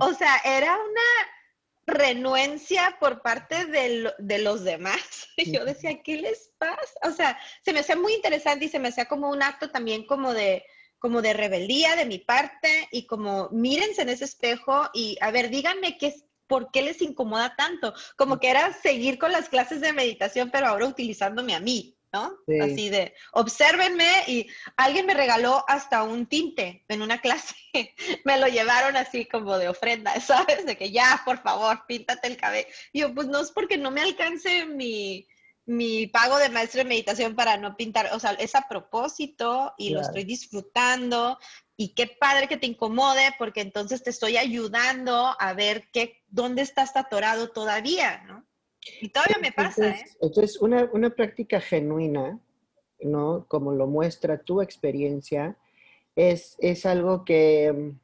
[0.01, 1.27] o sea, era una
[1.87, 4.99] renuencia por parte de, de los demás.
[5.37, 6.93] Y yo decía, ¿qué les pasa?
[7.03, 10.07] O sea, se me hacía muy interesante y se me hacía como un acto también
[10.07, 10.65] como de,
[10.99, 15.51] como de rebeldía de mi parte y como mírense en ese espejo y a ver,
[15.51, 16.15] díganme qué,
[16.47, 17.93] por qué les incomoda tanto.
[18.17, 21.96] Como que era seguir con las clases de meditación, pero ahora utilizándome a mí.
[22.17, 22.39] ¿No?
[22.63, 27.55] Así de, obsérvenme y alguien me regaló hasta un tinte en una clase,
[28.25, 30.65] me lo llevaron así como de ofrenda, ¿sabes?
[30.65, 32.69] De que ya, por favor, píntate el cabello.
[32.93, 35.27] Y yo, pues no es porque no me alcance mi,
[35.67, 39.91] mi pago de maestro de meditación para no pintar, o sea, es a propósito y
[39.91, 41.39] lo estoy disfrutando
[41.77, 46.63] y qué padre que te incomode porque entonces te estoy ayudando a ver qué, dónde
[46.63, 48.47] estás atorado todavía, ¿no?
[49.01, 50.05] Y todavía me pasa, ¿eh?
[50.21, 52.39] Entonces, una, una práctica genuina,
[53.01, 53.47] ¿no?
[53.49, 55.57] Como lo muestra tu experiencia,
[56.15, 57.99] es, es algo que mm,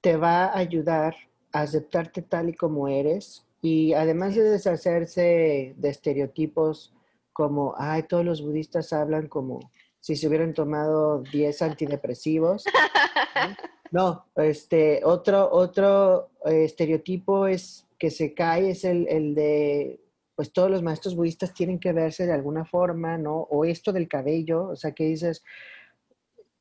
[0.00, 1.16] te va a ayudar
[1.52, 6.94] a aceptarte tal y como eres y además de deshacerse de estereotipos
[7.32, 12.64] como, ay, todos los budistas hablan como si se hubieran tomado 10 antidepresivos.
[13.92, 20.00] No, este, otro, otro eh, estereotipo es que se cae es el, el, de,
[20.34, 23.36] pues todos los maestros budistas tienen que verse de alguna forma, ¿no?
[23.50, 25.42] O esto del cabello, o sea, que dices,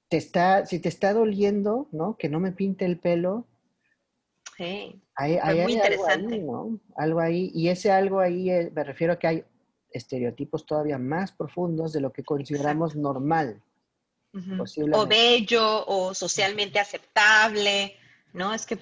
[0.07, 2.17] te está, si te está doliendo, ¿no?
[2.17, 3.45] Que no me pinte el pelo.
[4.57, 6.35] Sí, hay, hay, muy interesante.
[6.35, 6.79] Algo ahí, ¿no?
[6.95, 9.43] Algo ahí, y ese algo ahí, eh, me refiero a que hay
[9.91, 13.61] estereotipos todavía más profundos de lo que consideramos normal.
[14.93, 17.95] o bello, o socialmente aceptable,
[18.35, 18.53] ¿no?
[18.53, 18.77] Es que,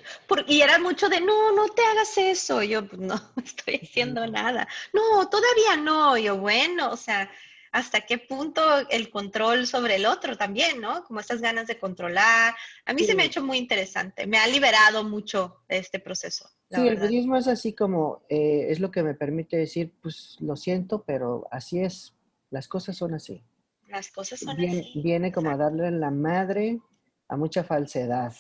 [0.48, 2.62] y era mucho de, no, no te hagas eso.
[2.63, 4.68] Yo, pues, no, estoy haciendo nada.
[4.92, 6.18] No, todavía no.
[6.18, 7.30] Yo, bueno, o sea,
[7.74, 11.04] hasta qué punto el control sobre el otro también, ¿no?
[11.06, 12.54] Como estas ganas de controlar.
[12.86, 16.50] A mí se me ha hecho muy interesante, me ha liberado mucho este proceso.
[16.70, 20.56] Sí, el budismo es así como, eh, es lo que me permite decir, pues lo
[20.56, 22.13] siento, pero así es,
[22.50, 23.44] las cosas son así.
[23.88, 25.02] Las cosas son así.
[25.04, 26.80] Viene como a darle la madre
[27.28, 28.34] a mucha falsedad.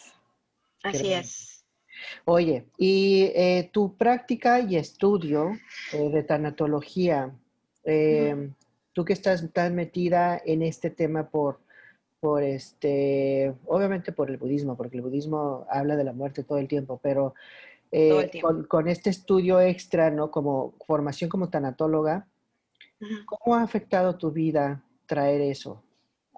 [0.83, 1.65] Así es.
[2.25, 5.51] Oye, y eh, tu práctica y estudio
[5.93, 7.33] eh, de tanatología,
[8.93, 11.59] tú que estás tan metida en este tema por,
[12.19, 16.67] por este, obviamente por el budismo, porque el budismo habla de la muerte todo el
[16.67, 17.33] tiempo, pero
[17.95, 20.31] eh, Con, este estudio extra, ¿no?
[20.31, 22.25] Como formación como tanatóloga,
[23.25, 25.83] ¿cómo ha afectado tu vida traer eso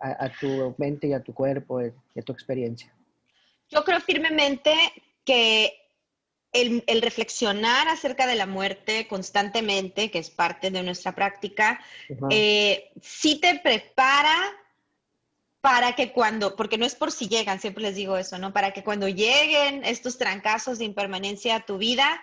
[0.01, 2.94] a, tu mente y a tu cuerpo y a tu experiencia?
[3.69, 4.73] Yo creo firmemente
[5.23, 5.86] que
[6.56, 11.80] el, reflexionar acerca de la muerte constantemente, que es parte de nuestra práctica,
[12.30, 14.36] eh, sí te prepara
[15.60, 18.54] para que cuando, porque no es por si llegan, siempre les digo eso, ¿no?
[18.54, 22.21] Para que cuando lleguen estos trancazos de impermanencia a tu vida,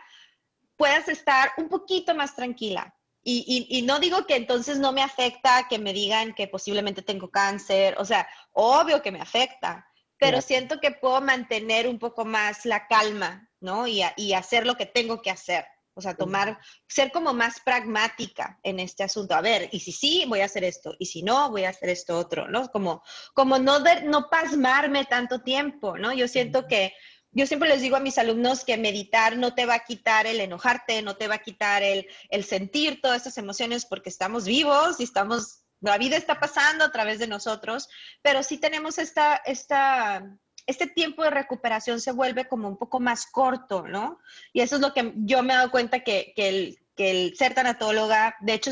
[0.76, 2.94] puedas estar un poquito más tranquila.
[3.24, 7.30] Y, y, no digo que entonces no me afecta que me digan que posiblemente tengo
[7.30, 9.86] cáncer, o sea, obvio que me afecta,
[10.22, 13.88] pero siento que puedo mantener un poco más la calma, ¿no?
[13.88, 15.64] Y, y, hacer lo que tengo que hacer.
[15.94, 16.58] O sea, tomar,
[16.88, 19.34] ser como más pragmática en este asunto.
[19.34, 21.90] A ver, y si sí, voy a hacer esto, y si no, voy a hacer
[21.90, 22.68] esto otro, ¿no?
[22.70, 23.02] Como,
[23.34, 26.12] como no, no pasmarme tanto tiempo, ¿no?
[26.12, 26.94] Yo siento que,
[27.32, 30.40] yo siempre les digo a mis alumnos que meditar no te va a quitar el
[30.40, 35.00] enojarte, no te va a quitar el, el sentir todas estas emociones porque estamos vivos
[35.00, 37.88] y estamos la vida está pasando a través de nosotros,
[38.22, 40.24] pero sí tenemos esta, esta,
[40.66, 44.20] este tiempo de recuperación se vuelve como un poco más corto, ¿no?
[44.52, 47.36] Y eso es lo que yo me he dado cuenta que, que el, que el
[47.36, 48.70] ser tanatóloga, de hecho,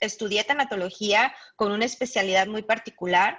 [0.00, 3.38] estudié tanatología con una especialidad muy particular,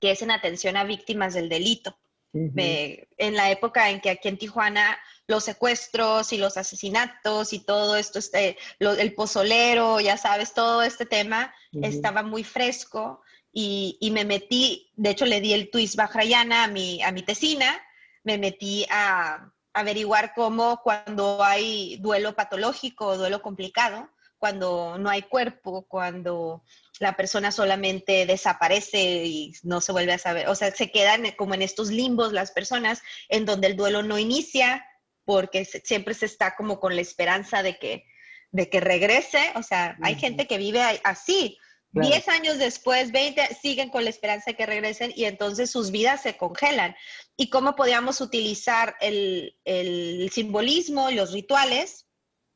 [0.00, 1.96] que es en atención a víctimas del delito.
[2.32, 7.96] En la época en que aquí en Tijuana los secuestros y los asesinatos y todo
[7.96, 14.90] esto, este, el pozolero, ya sabes, todo este tema estaba muy fresco y, me metí,
[14.96, 17.80] de hecho le di el twist Bajrayana a mi, a mi tesina,
[18.24, 24.10] me metí a, averiguar cómo cuando hay duelo patológico o duelo complicado,
[24.42, 26.64] cuando no hay cuerpo, cuando
[26.98, 31.54] la persona solamente desaparece y no se vuelve a saber, o sea, se quedan como
[31.54, 34.84] en estos limbos las personas en donde el duelo no inicia,
[35.24, 38.04] porque siempre se está como con la esperanza de que,
[38.50, 39.52] de que regrese.
[39.54, 41.56] O sea, hay gente que vive así.
[41.92, 46.20] Diez años después, 20, siguen con la esperanza de que regresen y entonces sus vidas
[46.20, 46.96] se congelan.
[47.36, 52.08] ¿Y cómo podíamos utilizar el, el simbolismo, los rituales,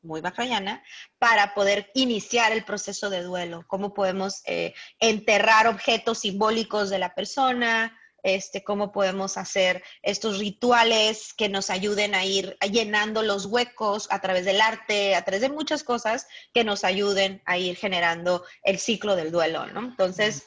[0.07, 0.83] muy bajayana,
[1.19, 3.65] para poder iniciar el proceso de duelo?
[3.67, 7.95] ¿Cómo podemos eh, enterrar objetos simbólicos de la persona?
[8.23, 14.19] este, cómo podemos hacer estos rituales que nos ayuden a ir llenando los huecos a
[14.19, 18.79] través del arte, a través de muchas cosas que nos ayuden a ir generando el
[18.79, 19.79] ciclo del duelo, ¿no?
[19.79, 20.45] Entonces,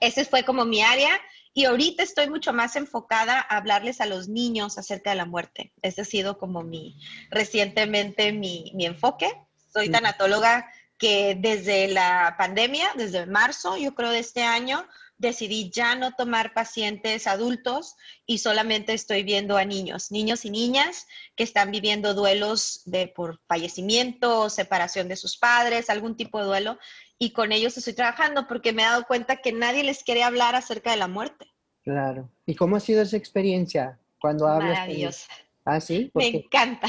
[0.00, 1.20] ese fue como mi área
[1.54, 5.72] y ahorita estoy mucho más enfocada a hablarles a los niños acerca de la muerte.
[5.82, 6.98] Ese ha sido como mi,
[7.30, 9.32] recientemente mi, mi enfoque.
[9.72, 14.84] Soy tanatóloga que desde la pandemia, desde marzo, yo creo de este año,
[15.16, 21.06] decidí ya no tomar pacientes adultos y solamente estoy viendo a niños, niños y niñas
[21.36, 26.78] que están viviendo duelos de, por fallecimiento, separación de sus padres, algún tipo de duelo,
[27.24, 30.54] y con ellos estoy trabajando porque me he dado cuenta que nadie les quiere hablar
[30.54, 31.46] acerca de la muerte.
[31.82, 32.30] Claro.
[32.44, 34.78] ¿Y cómo ha sido esa experiencia cuando hablas?
[34.80, 35.26] Maravillosa.
[35.64, 36.10] ¿Ah, sí?
[36.12, 36.88] Me encanta,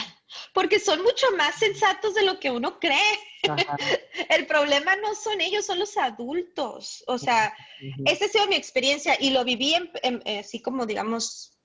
[0.54, 3.00] porque son mucho más sensatos de lo que uno cree.
[4.30, 7.06] El problema no son ellos, son los adultos.
[7.08, 7.56] O sea,
[8.06, 11.56] esa ha sido mi experiencia y lo viví eh, así como, digamos,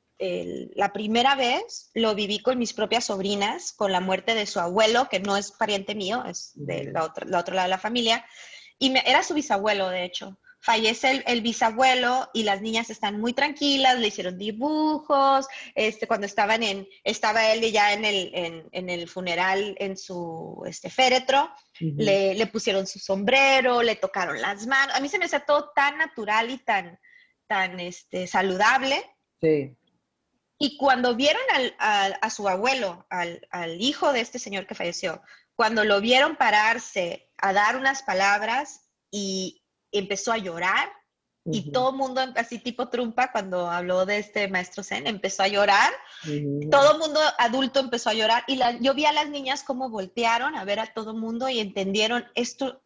[0.74, 5.08] la primera vez lo viví con mis propias sobrinas, con la muerte de su abuelo,
[5.10, 8.24] que no es pariente mío, es de la otra, la otro lado de la familia,
[8.80, 13.32] y me, era su bisabuelo, de hecho fallece el, bisabuelo y las niñas están muy
[13.32, 18.30] tranquilas, le hicieron dibujos, este, cuando estaban en, estaba él ya en el,
[18.72, 24.94] en, el funeral en su este, féretro, le, pusieron su sombrero, le tocaron las manos,
[24.94, 26.98] a mí se me hace todo tan natural y tan,
[27.46, 29.02] tan este, saludable.
[29.40, 29.74] Sí.
[30.58, 31.40] Y cuando vieron
[31.78, 35.22] a, su abuelo, al, al hijo de este señor que falleció,
[35.54, 39.62] cuando lo vieron pararse a dar unas palabras y,
[39.92, 40.88] empezó a llorar,
[41.44, 45.48] y todo el mundo, así tipo trumpa, cuando habló de este maestro Zen, empezó a
[45.48, 45.90] llorar.
[46.70, 48.44] Todo el mundo adulto empezó a llorar.
[48.46, 51.58] Y yo vi a las niñas cómo voltearon a ver a todo el mundo y
[51.58, 52.84] entendieron, esto,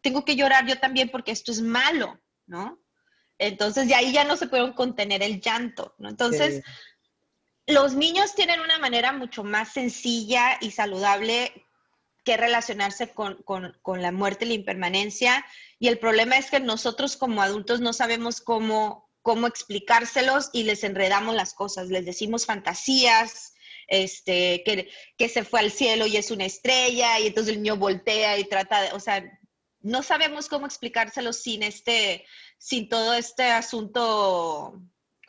[0.00, 2.80] tengo que llorar yo también porque esto es malo, ¿no?
[3.38, 6.08] Entonces, de ahí ya no se pudieron contener el llanto, ¿no?
[6.08, 6.64] Entonces,
[7.66, 11.66] los niños tienen una manera mucho más sencilla y saludable
[12.30, 13.42] que relacionarse con,
[14.00, 15.44] la muerte y la impermanencia.
[15.80, 20.84] Y el problema es que nosotros como adultos no sabemos cómo, cómo explicárselos y les
[20.84, 21.88] enredamos las cosas.
[21.88, 23.54] Les decimos fantasías,
[23.88, 27.76] este, que, que, se fue al cielo y es una estrella, y entonces el niño
[27.76, 29.24] voltea y trata de, o sea,
[29.80, 32.24] no sabemos cómo explicárselos sin este,
[32.58, 34.80] sin todo este asunto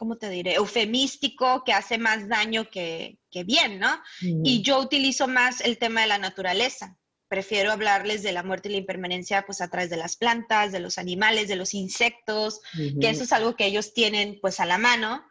[0.01, 0.55] ¿cómo te diré?
[0.55, 4.01] Eufemístico que hace más daño que, bien, ¿no?
[4.19, 6.97] Y yo utilizo más el tema de la naturaleza.
[7.27, 10.79] Prefiero hablarles de la muerte y la impermanencia pues a través de las plantas, de
[10.79, 12.61] los animales, de los insectos,
[12.99, 15.23] que eso es algo que ellos tienen pues a la mano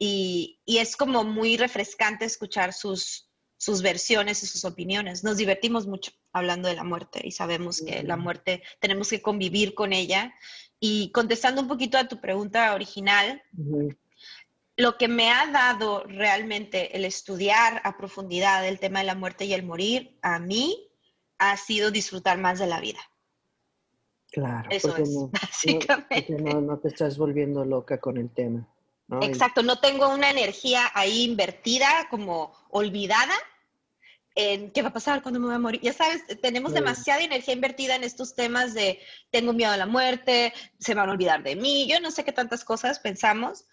[0.00, 5.22] y, es como muy refrescante escuchar sus, sus versiones y sus opiniones.
[5.22, 9.74] Nos divertimos mucho hablando de la muerte y sabemos que la muerte tenemos que convivir
[9.74, 10.34] con ella.
[10.80, 13.42] Y contestando un poquito a tu pregunta original,
[14.78, 19.44] lo que me ha dado realmente el estudiar a profundidad el tema de la muerte
[19.44, 20.88] y el morir, a mí,
[21.38, 23.00] ha sido disfrutar más de la vida.
[24.30, 26.30] Claro, eso es, no, básicamente.
[26.40, 28.68] No, te estás volviendo loca con el tema.
[29.22, 33.34] Exacto, no tengo una energía ahí invertida, como olvidada,
[34.36, 35.80] en qué va a pasar cuando me voy a morir.
[35.82, 39.00] Ya sabes, tenemos demasiada energía invertida en estos temas de
[39.32, 42.30] tengo miedo a la muerte, se van a olvidar de mí, yo no sé qué
[42.30, 43.64] tantas cosas pensamos,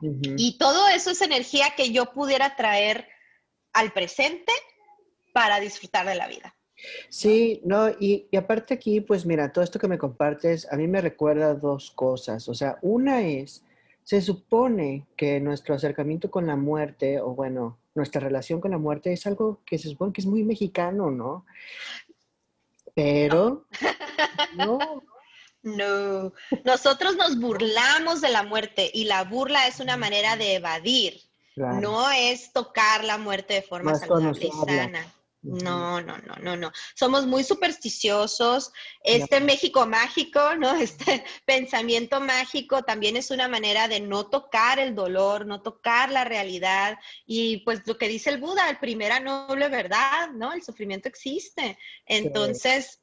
[0.00, 3.08] y todo eso es energía que yo pudiera traer
[3.72, 4.52] al presente
[5.32, 6.54] para disfrutar de la vida.
[7.08, 11.00] Sí, no, y, aparte aquí, pues mira, todo esto que me compartes a mí me
[11.00, 12.48] recuerda dos cosas.
[12.48, 13.64] O sea, una es,
[14.02, 19.12] se supone que nuestro acercamiento con la muerte, o bueno, nuestra relación con la muerte
[19.12, 21.46] es algo que se supone que es muy mexicano, ¿no?
[22.94, 23.66] Pero
[24.56, 24.78] no,
[25.62, 26.32] no,
[26.64, 31.20] nosotros nos burlamos de la muerte y la burla es una manera de evadir,
[31.56, 35.14] no es tocar la muerte de forma saludable y sana.
[35.42, 36.72] No, no, no, no, no.
[36.94, 38.72] Somos muy supersticiosos.
[39.02, 40.72] Este México mágico, ¿no?
[40.80, 46.22] Este pensamiento mágico también es una manera de no tocar el dolor, no tocar la
[46.22, 46.96] realidad.
[47.26, 50.52] Y pues lo que dice el Buda, el primera noble verdad, ¿no?
[50.52, 51.76] El sufrimiento existe.
[52.06, 53.01] Entonces,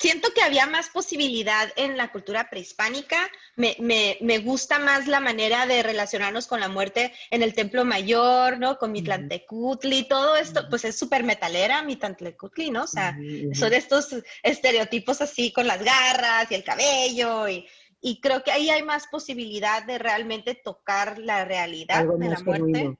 [0.00, 3.16] siento que había más posibilidad en la cultura prehispánica.
[3.56, 7.84] Me, me, me, gusta más la manera de relacionarnos con la muerte en el templo
[7.84, 8.78] mayor, ¿no?
[8.78, 12.84] Con Mitlantecutli, todo esto, pues es súper metalera Mitlantecutli, ¿no?
[12.84, 13.16] O sea,
[13.54, 14.08] son estos
[14.42, 17.66] estereotipos así con las garras y el cabello y,
[18.00, 22.96] y creo que ahí hay más posibilidad de realmente tocar la realidad de la muerte.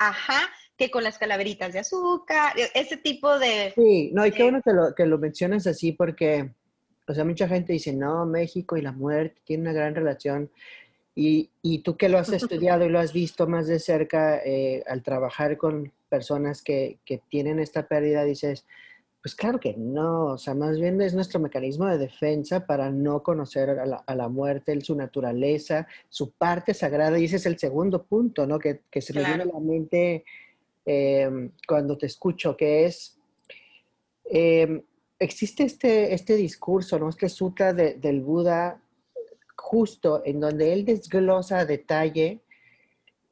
[0.00, 0.48] Ajá,
[0.78, 3.70] que con las calaveritas de azúcar, e, ese tipo de...
[3.74, 6.50] Sí, no, y qué bueno que lo, que lo mencionas así porque,
[7.06, 10.50] o sea, mucha gente dice, no, México y la muerte tienen una gran relación.
[11.14, 14.82] Y, y tú que lo has estudiado y lo has visto más de cerca eh,
[14.88, 18.64] al trabajar con personas que, que tienen esta pérdida, dices,
[19.22, 23.22] pues claro que no, o sea, más bien es nuestro mecanismo de defensa para no
[23.22, 27.58] conocer a la, a la muerte, su naturaleza, su parte sagrada, y ese es el
[27.58, 28.58] segundo punto, ¿no?
[28.58, 30.24] Que, que se me viene a la mente
[30.84, 33.16] Em, cuando te escucho, que es,
[34.24, 34.82] em,
[35.18, 37.08] existe este, este discurso, ¿no?
[37.10, 38.80] este sutra del Buda
[39.56, 42.40] justo en donde él desglosa a detalle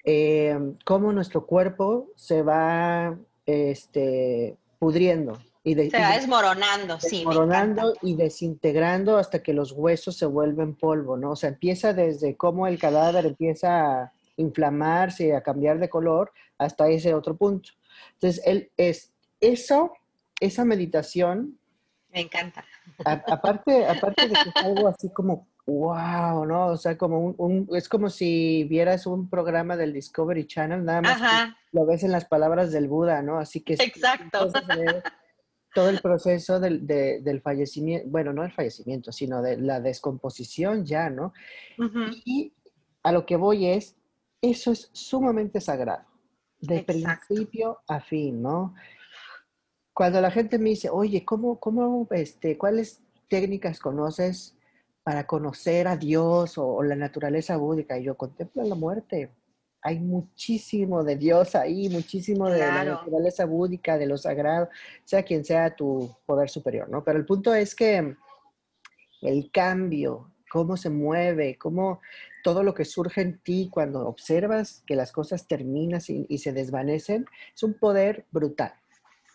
[0.05, 5.39] em, cómo nuestro cuerpo se va este, pudriendo.
[5.69, 7.19] Y se va desmoronando, sí.
[7.19, 11.33] Desmoronando y desintegrando hasta que los huesos se vuelven polvo, ¿no?
[11.33, 16.89] O sea, empieza desde cómo el cadáver empieza a inflamarse, a cambiar de color, hasta
[16.89, 17.71] ese otro punto.
[18.15, 19.93] Entonces, él es eso,
[20.41, 21.59] esa meditación.
[22.13, 22.65] Me encanta.
[23.05, 26.69] aparte, aparte de que es algo así como, wow, ¿no?
[26.69, 31.53] O sea, como un, es como si vieras un programa del Discovery Channel, nada más
[31.73, 33.39] lo ves en las palabras del Buda, ¿no?
[33.39, 33.75] Así que...
[33.75, 34.51] Exacto.
[35.75, 41.11] Todo el proceso del, del, fallecimiento, bueno, no el fallecimiento, sino de la descomposición ya,
[41.11, 41.33] ¿no?
[42.25, 42.53] Y
[43.03, 43.97] a lo que voy es,
[44.41, 46.05] eso es sumamente sagrado,
[46.61, 48.75] de principio a fin, ¿no?
[49.93, 54.57] Cuando la gente me dice, oye, ¿cómo, cómo, este, cuáles técnicas conoces
[55.03, 57.99] para conocer a Dios o, la naturaleza búdica?
[57.99, 59.33] Y yo contemplo la muerte.
[59.83, 64.69] Hay muchísimo de Dios ahí, muchísimo de la naturaleza búdica, de lo sagrado,
[65.05, 67.05] sea quien sea tu poder superior, ¿no?
[67.05, 68.17] Pero el punto es que
[69.23, 72.01] el cambio cómo se mueve, cómo
[72.43, 77.27] todo lo que surge en ti cuando observas que las cosas terminan y, se desvanecen,
[77.55, 78.73] es un poder brutal.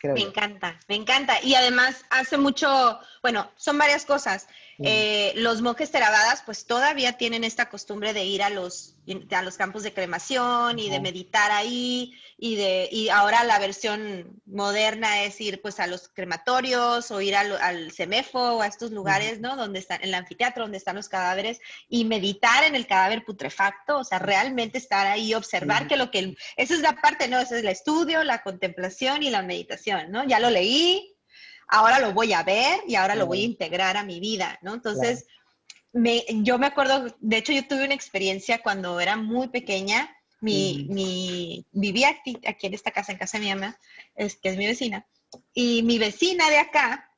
[0.04, 1.42] Me encanta, me encanta.
[1.42, 4.48] Y además hace mucho, bueno, son varias cosas.
[4.80, 8.96] Eh, los monjes teravadas pues todavía tienen esta costumbre de ir a los,
[9.32, 14.42] a los campos de cremación y de meditar ahí y, de, y ahora la versión
[14.46, 18.92] moderna es ir pues a los crematorios o ir al, al CEMEFO o a estos
[18.92, 19.56] lugares, ¿no?
[19.56, 24.00] Donde están, en el anfiteatro donde están los cadáveres y meditar en el cadáver putrefacto,
[24.00, 27.40] o sea, realmente estar ahí y observar que lo que, esa es la parte, ¿no?
[27.40, 30.26] Ese es el estudio, la contemplación y la meditación, ¿no?
[30.28, 31.16] Ya lo leí,
[31.68, 34.74] ahora lo voy a ver y ahora lo voy a integrar a mi vida, ¿no?
[34.74, 35.26] Entonces,
[35.92, 40.88] me, yo me acuerdo, de hecho yo tuve una experiencia cuando era muy pequeña, mi,
[40.90, 43.80] mi vivía aquí, aquí, en esta casa, en casa de mi mamá,
[44.16, 45.08] es, que es mi vecina,
[45.54, 47.10] y mi vecina de acá,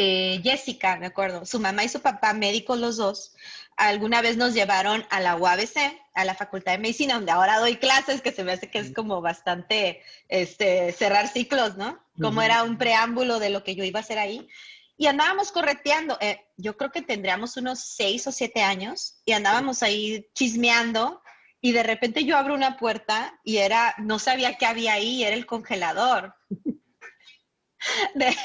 [0.00, 3.34] eh, Jessica, me acuerdo, su mamá y su papá, médicos los dos,
[3.76, 5.76] alguna vez nos llevaron a la UABC,
[6.14, 8.94] a la Facultad de Medicina, donde ahora doy clases, que se me hace que es
[8.94, 11.98] como bastante este, cerrar ciclos, ¿no?
[12.20, 14.48] Como era un preámbulo de lo que yo iba a hacer ahí.
[14.96, 19.82] Y andábamos correteando, eh, yo creo que tendríamos unos seis o siete años, y andábamos
[19.82, 21.22] ahí chismeando,
[21.60, 25.34] y de repente yo abro una puerta y era, no sabía qué había ahí, era
[25.34, 26.36] el congelador.
[28.14, 28.36] de,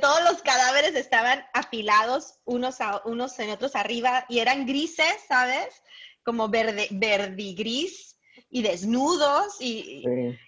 [0.00, 5.82] todos los cadáveres estaban afilados unos, a, unos en otros arriba y eran grises, ¿sabes?
[6.24, 10.04] Como verde, verdigris y desnudos y,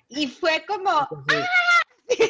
[0.09, 0.91] y fue como...
[0.91, 1.09] ¡Ah!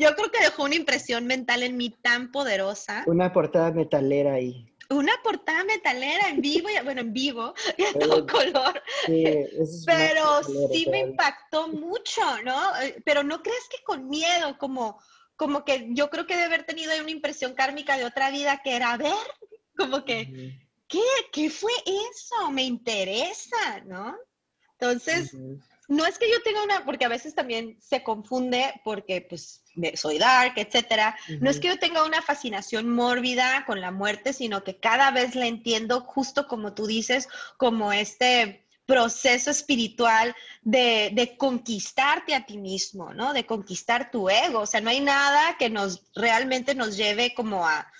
[0.00, 3.04] Yo creo que dejó una impresión mental en mí tan poderosa.
[3.06, 7.92] Una portada metalera ahí una portada metalera en vivo, y, bueno, en vivo, y a
[7.92, 8.82] todo color.
[9.86, 12.76] pero sí me impactó mucho, ¿no?
[12.80, 15.00] Eh, pero no crees que con miedo, como,
[15.36, 18.76] como que yo creo que debe haber tenido una impresión kármica de otra vida que
[18.76, 19.12] era, ver,
[19.76, 20.58] como que,
[20.88, 21.02] ¿qué?
[21.32, 22.50] ¿Qué fue eso?
[22.50, 24.16] Me interesa, ¿no?
[24.78, 25.34] Entonces,
[25.88, 29.62] no es que yo tenga una, porque a veces también se confunde porque pues
[29.94, 31.16] soy dark, etcétera.
[31.40, 35.34] No es que yo tenga una fascinación mórbida con la muerte, sino que cada vez
[35.34, 42.56] la entiendo justo como tú dices, como este proceso espiritual de, de, conquistarte a ti
[42.56, 43.32] mismo, ¿no?
[43.32, 44.60] De conquistar tu ego.
[44.60, 47.90] O sea, no hay nada que nos realmente nos lleve como a,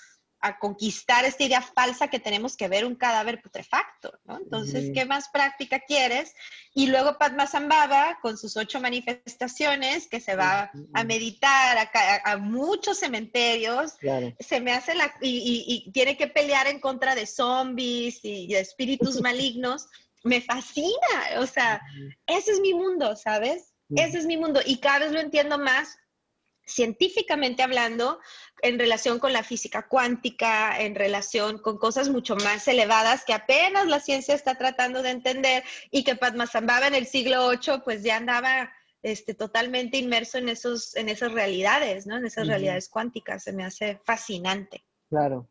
[0.47, 4.38] a conquistar esta idea falsa que tenemos que ver un cadáver putrefacto, ¿no?
[4.38, 6.34] Entonces, ¿qué más práctica quieres?
[6.72, 12.36] Y luego Padma Zambaba, con sus ocho manifestaciones, que se va a meditar a, a,
[12.36, 13.94] muchos cementerios,
[14.38, 15.12] se me hace la...
[15.20, 19.88] Y, tiene que pelear en contra de zombies y, de espíritus malignos.
[20.22, 21.80] Me fascina, o sea,
[22.26, 23.74] ese es mi mundo, ¿sabes?
[23.94, 25.97] Ese es mi mundo y cada vez lo entiendo más
[26.66, 28.18] científicamente hablando,
[28.62, 33.86] en relación con la física cuántica, en relación con cosas mucho más elevadas que apenas
[33.86, 38.16] la ciencia está tratando de entender y que Padmasambhava en el siglo VIII pues ya
[38.16, 42.16] andaba este, totalmente inmerso en, esos, en esas realidades, ¿no?
[42.16, 43.44] En esas realidades cuánticas.
[43.44, 44.84] Se me hace fascinante.
[45.09, 45.46] Claro.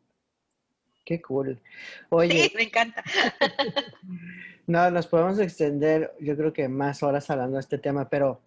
[1.04, 1.62] Qué cool.
[2.10, 2.48] Oye.
[2.48, 3.02] Sí, me encanta.
[4.66, 8.40] no, nos podemos extender, yo creo que más horas hablando de este tema, pero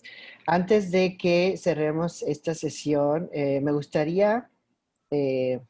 [0.46, 4.50] antes de que cerremos esta sesión, eh, me gustaría,
[5.12, 5.62] eh,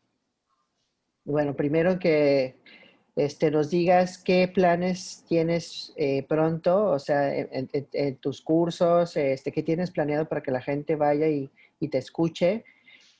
[1.23, 2.55] bueno, primero que
[3.15, 9.61] este, nos digas qué planes tienes eh, pronto, o sea, en, tus cursos, este, qué
[9.61, 11.49] tienes planeado para que la gente vaya y,
[11.91, 12.65] te escuche,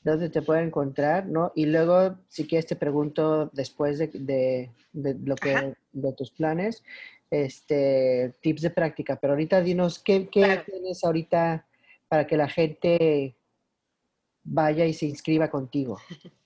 [0.02, 1.52] dónde te puede encontrar, ¿no?
[1.54, 6.82] Y luego, si quieres, te pregunto después de, lo que, de tus planes,
[7.30, 11.66] este, tips de práctica, pero ahorita dinos qué, tienes ahorita
[12.08, 13.36] para que la gente
[14.42, 16.00] vaya y se inscriba contigo.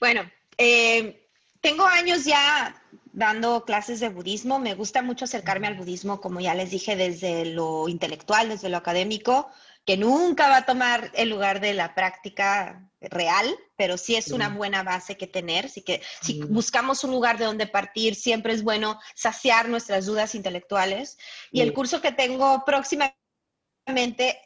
[0.00, 0.22] Bueno,
[0.58, 1.23] eh,
[1.64, 2.78] tengo años ya
[3.14, 4.58] dando clases de budismo.
[4.58, 8.76] Me gusta mucho acercarme al budismo, como ya les dije, desde lo intelectual, desde lo
[8.76, 9.48] académico,
[9.86, 13.46] que nunca va a tomar el lugar de la práctica real,
[13.76, 15.64] pero sí es una buena base que tener.
[15.64, 20.34] Así que si buscamos un lugar de donde partir, siempre es bueno saciar nuestras dudas
[20.34, 21.16] intelectuales.
[21.50, 23.14] Y el curso que tengo próximamente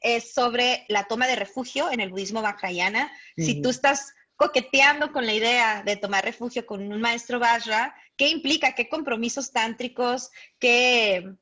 [0.02, 3.10] es sobre la toma de refugio en el budismo Vajrayana.
[3.36, 8.28] Si tú estás coqueteando con la idea de tomar refugio con un maestro Vajra, ¿qué
[8.28, 8.74] implica?
[8.74, 10.30] ¿Qué compromisos tántricos?
[10.60, 11.34] ¿Qué,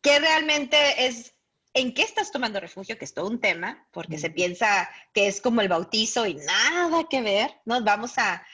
[0.00, 1.34] qué realmente es
[1.72, 2.98] ¿En qué estás tomando refugio?
[2.98, 7.04] Que es todo un tema, porque se piensa que es como el bautizo y nada
[7.08, 7.54] que ver.
[7.64, 8.44] Nos vamos a,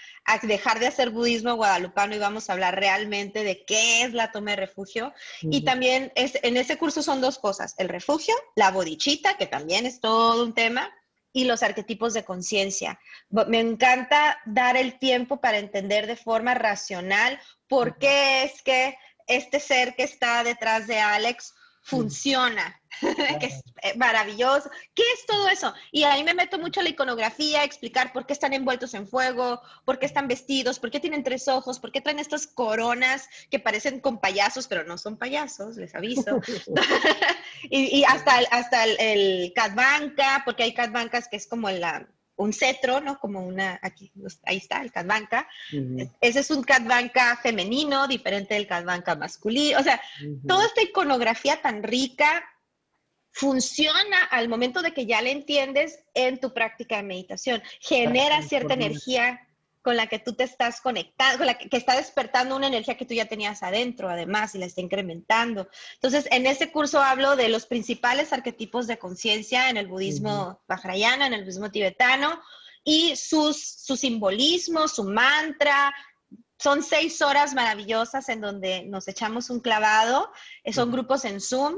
[0.42, 4.50] dejar de hacer budismo guadalupano y vamos a hablar realmente de qué es la toma
[4.50, 5.14] de refugio.
[5.40, 9.86] Y también es, en ese curso son dos cosas, el refugio, la bodichita, que también
[9.86, 10.92] es todo un tema,
[11.36, 12.98] y los arquetipos de conciencia.
[13.28, 19.60] Me encanta dar el tiempo para entender de forma racional por qué es que este
[19.60, 22.80] ser que está detrás de Alex funciona,
[23.40, 24.70] que es eh, maravilloso.
[24.94, 25.74] ¿Qué es todo eso?
[25.92, 29.98] Y ahí me meto mucho la iconografía, explicar por qué están envueltos en fuego, por
[29.98, 34.00] qué están vestidos, por qué tienen tres ojos, por qué traen estas coronas que parecen
[34.00, 36.40] con payasos, pero no son payasos, les aviso.
[37.70, 39.52] y, hasta, hasta el, el
[40.44, 43.18] porque hay Catbancas que es como la, un cetro, ¿no?
[43.18, 44.12] Como una, aquí,
[44.44, 45.48] ahí está, el Catbanca.
[46.20, 49.78] Ese es un Catbanca femenino, diferente del Catbanca masculino.
[49.78, 50.00] O sea,
[50.46, 52.44] toda esta iconografía tan rica
[53.32, 57.62] funciona al momento de que ya la entiendes en tu práctica de meditación.
[57.80, 59.45] Genera cierta energía
[59.86, 63.04] con la que tú te estás conectando, con la que, está despertando una energía que
[63.04, 65.68] tú ya tenías adentro, además, y la está incrementando.
[65.94, 70.92] Entonces, en este curso hablo de los principales arquetipos de conciencia en el budismo uh
[70.96, 72.42] en el budismo tibetano,
[72.82, 75.94] y sus, su simbolismo, su mantra,
[76.58, 80.32] son seis horas maravillosas en donde nos echamos un clavado.
[80.72, 81.76] Son grupos en Zoom.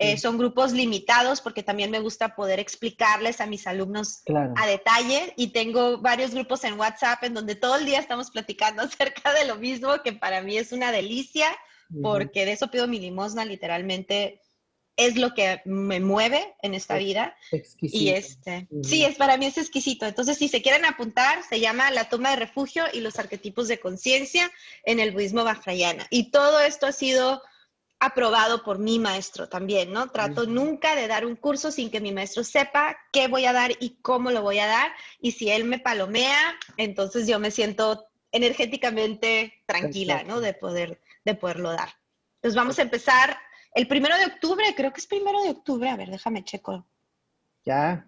[0.00, 4.22] Eh, son grupos limitados porque también me gusta poder explicarles a mis alumnos
[4.56, 8.82] a detalle y tengo varios grupos en WhatsApp en donde todo el día estamos platicando
[8.82, 11.48] acerca de lo mismo, que para mí es una delicia
[12.02, 14.42] porque de eso pido mi limosna, literalmente
[14.98, 17.34] es lo que me mueve en esta vida.
[17.52, 18.04] Exquisito.
[18.04, 20.04] Y este, sí, es para mí es exquisito.
[20.06, 23.78] Entonces, si se quieren apuntar, se llama La toma de refugio y los arquetipos de
[23.78, 24.50] conciencia
[24.84, 26.06] en el budismo vajrayana.
[26.10, 27.40] Y todo esto ha sido
[28.00, 30.10] aprobado por mi maestro también, ¿no?
[30.10, 33.72] Trato nunca de dar un curso sin que mi maestro sepa qué voy a dar
[33.80, 34.92] y cómo lo voy a dar.
[35.20, 40.40] Y si él me palomea, entonces yo me siento energéticamente tranquila, ¿no?
[40.40, 41.88] De, poder, de poderlo dar.
[42.36, 43.36] Entonces vamos a empezar
[43.74, 46.86] el primero de octubre, creo que es primero de octubre, a ver, déjame checo.
[47.64, 48.06] Ya.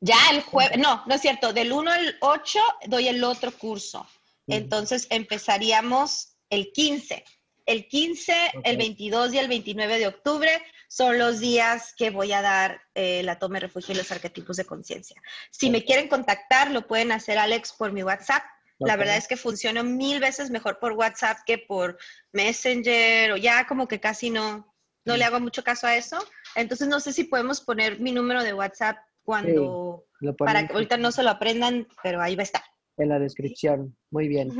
[0.00, 4.06] Ya el jueves, no, no es cierto, del 1 al 8 doy el otro curso.
[4.46, 7.24] Entonces empezaríamos el 15.
[7.66, 8.32] El 15,
[8.64, 13.22] el 22 y el 29 de octubre son los días que voy a dar eh,
[13.24, 15.20] la toma de refugio y los arquetipos de conciencia.
[15.50, 18.44] Si me quieren contactar, lo pueden hacer, Alex, por mi WhatsApp.
[18.78, 21.98] La verdad es que funciona mil veces mejor por WhatsApp que por
[22.32, 24.74] Messenger o ya como que casi no,
[25.06, 26.18] no le hago mucho caso a eso.
[26.54, 30.06] Entonces no sé si podemos poner mi número de WhatsApp cuando,
[30.36, 32.62] para que ahorita no se lo aprendan, pero ahí va a estar.
[32.98, 34.50] En la descripción, muy bien.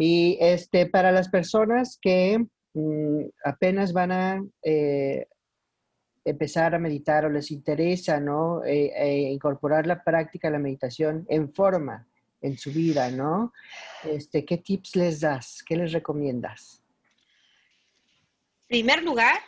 [0.00, 2.42] Y este, para las personas que
[2.72, 5.28] mm, apenas van a eh,
[6.24, 8.64] empezar a meditar o les interesa, ¿no?
[8.64, 12.08] Eh, eh, incorporar la práctica de la meditación en forma
[12.40, 13.52] en su vida, ¿no?
[14.02, 15.62] Este, ¿Qué tips les das?
[15.66, 16.82] ¿Qué les recomiendas?
[18.70, 19.38] En primer lugar,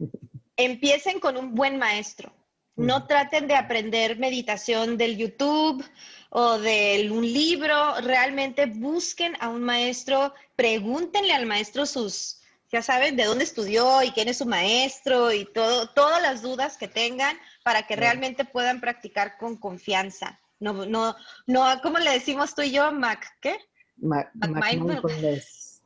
[0.56, 2.32] empiecen con un buen maestro.
[2.76, 5.84] No traten de aprender meditación del YouTube
[6.30, 8.00] o de un libro.
[8.00, 12.40] Realmente busquen a un maestro, pregúntenle al maestro sus,
[12.72, 16.76] ya saben, de dónde estudió y quién es su maestro y todo, todas las dudas
[16.76, 20.40] que tengan para que realmente puedan practicar con confianza.
[20.60, 21.16] No, no,
[21.46, 23.26] no, ¿cómo le decimos tú y yo, Mac?
[23.40, 23.58] ¿Qué?
[23.96, 25.82] Mac, mindfulness.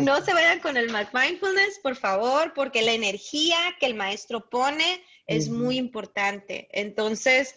[0.00, 4.48] No se vayan con el Mac Mindfulness, por favor, porque la energía que el maestro
[4.48, 6.68] pone es muy importante.
[6.72, 7.54] Entonces,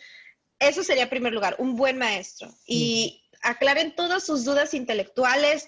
[0.60, 2.50] eso sería en primer lugar, un buen maestro.
[2.68, 5.68] Y aclaren todas sus dudas intelectuales,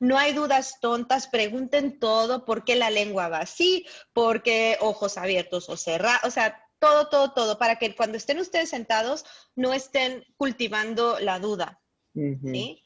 [0.00, 5.16] no hay dudas tontas, pregunten todo, por qué la lengua va así, por qué ojos
[5.16, 9.24] abiertos o cerrados, o sea, todo, todo, todo, para que cuando estén ustedes sentados
[9.54, 11.80] no estén cultivando la duda.
[12.14, 12.82] ¿sí?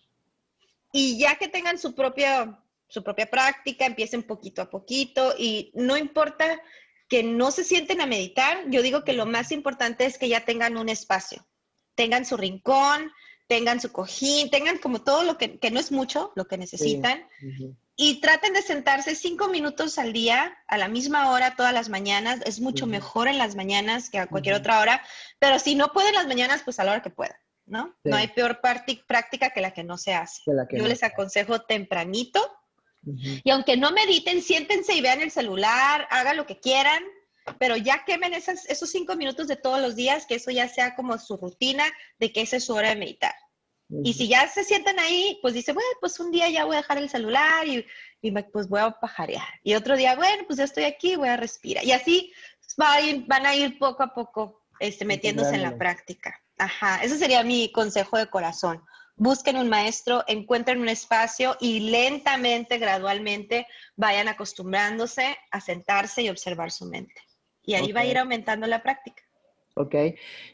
[0.92, 5.96] Y ya que tengan su propia, su propia práctica, empiecen poquito a poquito y no
[5.96, 6.60] importa
[7.08, 10.44] que no se sienten a meditar, yo digo que lo más importante es que ya
[10.44, 11.46] tengan un espacio,
[11.94, 13.10] tengan su rincón,
[13.48, 17.26] tengan su cojín, tengan como todo lo que, que no es mucho, lo que necesitan.
[17.96, 22.40] Y traten de sentarse cinco minutos al día, a la misma hora, todas las mañanas.
[22.44, 25.02] Es mucho mejor en las mañanas que a cualquier otra hora.
[25.40, 27.36] Pero si no pueden las mañanas, pues a la hora que puedan,
[27.66, 27.96] ¿no?
[28.04, 30.42] No hay peor práctica que la que no se hace.
[30.70, 32.57] Yo les aconsejo tempranito,
[33.04, 37.02] y aunque no mediten, siéntense y vean el celular, hagan lo que quieran,
[37.58, 41.16] pero ya quemen esos cinco minutos de todos los días, que eso ya sea como
[41.18, 41.84] su rutina
[42.18, 43.34] de que esa es su hora de meditar.
[44.04, 46.80] Y si ya se sientan ahí, pues dice, bueno, pues un día ya voy a
[46.80, 47.86] dejar el celular y,
[48.52, 49.48] pues voy a pajarear.
[49.62, 51.82] Y otro día, bueno, pues ya estoy aquí, voy a respirar.
[51.84, 52.30] Y así
[52.76, 56.38] van a ir poco a poco este, metiéndose en la práctica.
[56.58, 58.82] Ajá, ese sería mi consejo de corazón
[59.18, 63.66] busquen un maestro, encuentren un espacio y lentamente, gradualmente
[63.96, 67.20] vayan acostumbrándose a sentarse y observar su mente.
[67.62, 69.22] Y ahí va a ir aumentando la práctica.
[69.78, 69.94] ¿ok?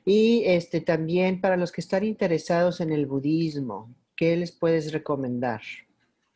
[0.05, 5.63] Y este, también para los que están interesados en el budismo, ¿qué les puedes recomendar?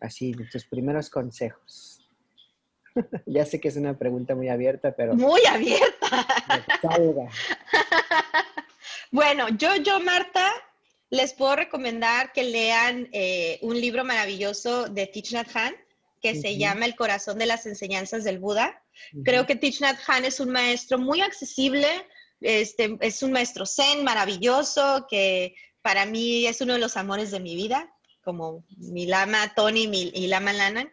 [0.01, 2.09] Así, tus primeros consejos.
[3.27, 5.15] ya sé que es una pregunta muy abierta, pero...
[5.15, 6.27] Muy abierta.
[9.11, 10.51] bueno, yo, yo, Marta,
[11.11, 15.75] les puedo recomendar que lean eh, un libro maravilloso de Thich Nhat Hanh
[16.21, 18.83] que se llama El corazón de las enseñanzas del Buda.
[19.25, 21.89] Creo que Thich Nhat Hanh es un maestro muy accesible,
[22.41, 27.41] este, es un maestro zen maravilloso que para mí es uno de los amores de
[27.41, 27.93] mi vida,
[28.23, 30.91] como mi lama Tony y lama Lana.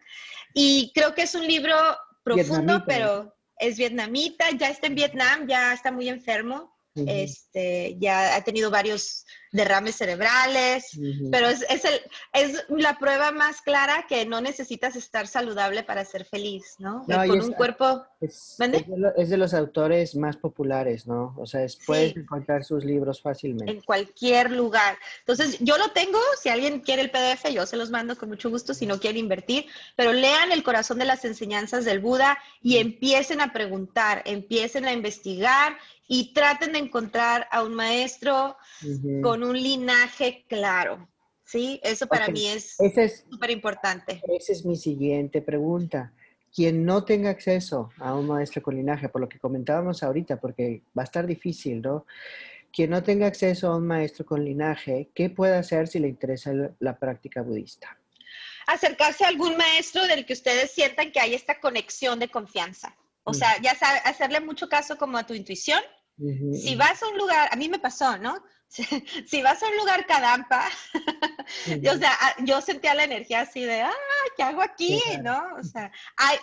[0.54, 1.76] Y creo que es un libro
[2.22, 8.42] profundo, pero es vietnamita, ya está en Vietnam, ya está muy enfermo, este, ya ha
[8.42, 9.26] tenido varios
[9.56, 10.98] derrames cerebrales,
[11.32, 12.00] pero es, es, el,
[12.32, 17.04] es, la prueba más clara que no necesitas estar saludable para ser feliz, ¿no?
[17.06, 18.04] con un cuerpo...
[18.20, 18.56] Es,
[19.16, 21.34] es, de los autores más populares, ¿no?
[21.38, 23.72] O sea, puedes encontrar sus libros fácilmente.
[23.72, 24.96] En cualquier lugar.
[25.20, 28.50] Entonces, yo lo tengo, si alguien quiere el PDF, yo se los mando con mucho
[28.50, 32.76] gusto si no quieren invertir, pero lean El corazón de las enseñanzas del Buda y
[32.78, 35.76] empiecen a preguntar, empiecen a investigar
[36.08, 38.56] y traten de encontrar a un maestro
[39.22, 41.08] con un linaje claro.
[41.44, 41.80] ¿Sí?
[41.84, 42.76] Eso para mí es
[43.30, 44.20] súper importante.
[44.36, 46.12] Esa es mi siguiente pregunta.
[46.52, 50.82] Quien no tenga acceso a un maestro con linaje, por lo que comentábamos ahorita, porque
[50.96, 52.06] va a estar difícil, ¿no?
[52.72, 56.52] Quien no tenga acceso a un maestro con linaje, ¿qué puede hacer si le interesa
[56.80, 57.96] la práctica budista?
[58.66, 62.96] Acercarse a algún maestro del que ustedes sientan que hay esta conexión de confianza.
[63.22, 65.80] O sea, ya sabe, hacerle mucho caso como a tu intuición
[66.18, 68.42] si vas a un lugar, a mí me pasó, ¿no?
[69.26, 70.68] Si, vas a un lugar cadampa,
[71.94, 73.92] o sea, yo sentía la energía así de, ah,
[74.36, 75.00] ¿qué hago aquí?
[75.22, 75.40] ¿No?
[75.58, 76.38] O sea, hay,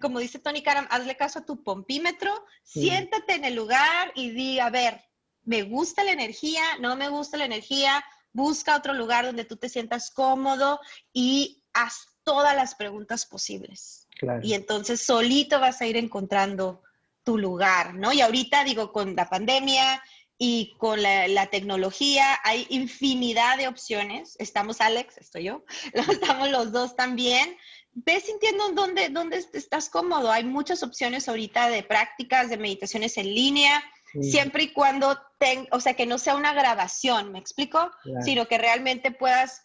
[0.00, 4.60] como dice Tony Karam, hazle caso a tu pompímetro, siéntate en el lugar y di,
[4.60, 5.02] a ver,
[5.44, 9.68] me gusta la energía, no me gusta la energía, busca otro lugar donde tú te
[9.68, 10.80] sientas cómodo
[11.12, 14.08] y haz todas las preguntas posibles.
[14.42, 16.82] Y entonces solito vas a ir encontrando
[17.26, 18.12] tu lugar, ¿no?
[18.12, 20.00] Y ahorita digo, con la pandemia
[20.38, 24.36] y con la, tecnología hay infinidad de opciones.
[24.38, 27.56] Estamos Alex, estoy yo, estamos los dos también.
[27.92, 30.30] Ve sintiendo dónde, dónde estás cómodo.
[30.30, 33.82] Hay muchas opciones ahorita de prácticas, de meditaciones en línea,
[34.20, 37.90] siempre y cuando, ten, o sea, que no sea una grabación, ¿me explico?
[38.22, 39.62] Sino que realmente puedas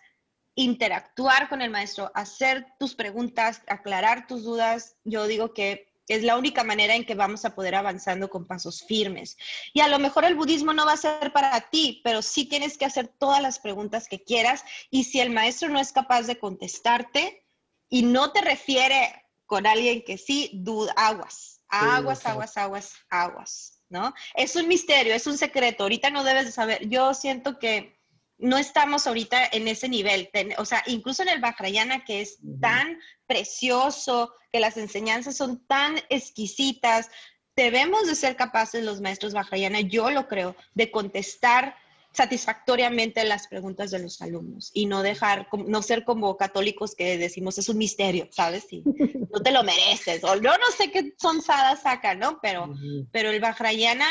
[0.56, 4.96] interactuar con el maestro, hacer tus preguntas, aclarar tus dudas.
[5.04, 8.84] Yo digo que es la única manera en que vamos a poder avanzando con pasos
[8.84, 9.38] firmes.
[9.74, 12.78] Y a lo mejor el budismo no va a ser para ti, pero sí tienes
[12.78, 16.40] que hacer todas las preguntas que quieras y si el maestro no es capaz de
[16.40, 17.46] contestarte
[17.90, 24.14] y no te refiere con alguien que sí, duda, aguas, aguas, aguas, aguas, aguas, ¿no?
[24.34, 26.88] Es un misterio, es un secreto, ahorita no debes de saber.
[26.88, 28.01] Yo siento que
[28.42, 30.30] no estamos ahorita en ese nivel.
[30.58, 35.96] o sea, incluso en el Vajrayana, que es tan precioso, que las enseñanzas son tan
[36.10, 37.10] exquisitas,
[37.56, 41.76] debemos de ser capaces los maestros Vajrayana, yo lo creo, de contestar
[42.14, 47.58] satisfactoriamente las preguntas de los alumnos y no dejar, no ser como católicos que decimos
[47.58, 48.66] es un misterio, ¿sabes?
[48.72, 48.84] Y
[49.32, 52.40] no te lo mereces, o yo no sé qué son sadas acá, ¿no?
[52.42, 52.74] Pero,
[53.12, 54.08] pero el Vajrayana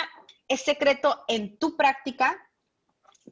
[0.49, 2.41] es secreto en tu práctica,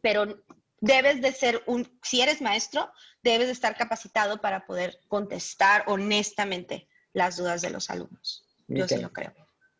[0.03, 0.44] pero
[0.81, 2.91] debes de ser un, si eres maestro,
[3.22, 8.45] debes de estar capacitado para poder contestar honestamente las dudas de los alumnos.
[8.68, 9.33] Yo sí lo creo.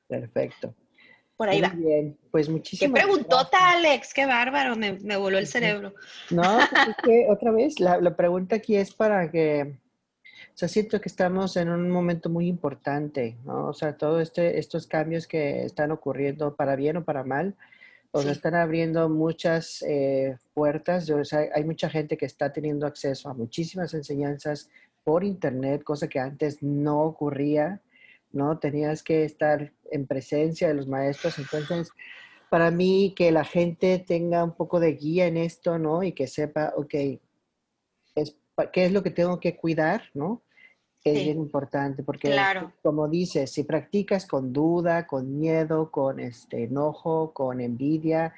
[0.09, 0.75] Perfecto.
[1.37, 1.69] Por ahí va.
[1.69, 5.95] Bien, pues muchísimas Qué preguntota, Alex, qué bárbaro, me, voló el cerebro.
[6.31, 9.79] No, pues es que otra vez, la, la, pregunta aquí es para que,
[10.33, 13.69] o sea, siento que estamos en un momento muy importante, ¿no?
[13.69, 17.55] O sea, todos este, estos cambios que están ocurriendo para bien o para mal,
[18.11, 21.09] o sea, están abriendo muchas eh, puertas.
[21.11, 24.71] O sea, hay mucha gente que está teniendo acceso a muchísimas enseñanzas
[25.05, 27.81] por internet, cosa que antes no ocurría,
[28.33, 28.59] ¿no?
[28.59, 31.39] Tenías que estar en presencia de los maestros.
[31.39, 31.91] Entonces,
[32.51, 36.03] para mí, que la gente tenga un poco de guía en esto, ¿no?
[36.03, 36.95] Y que sepa, ok,
[38.15, 38.37] es,
[38.73, 40.43] ¿qué es lo que tengo que cuidar, ¿no?
[41.13, 42.37] Es bien importante porque,
[42.83, 48.35] como dices, si practicas con duda, con miedo, con este enojo, con envidia,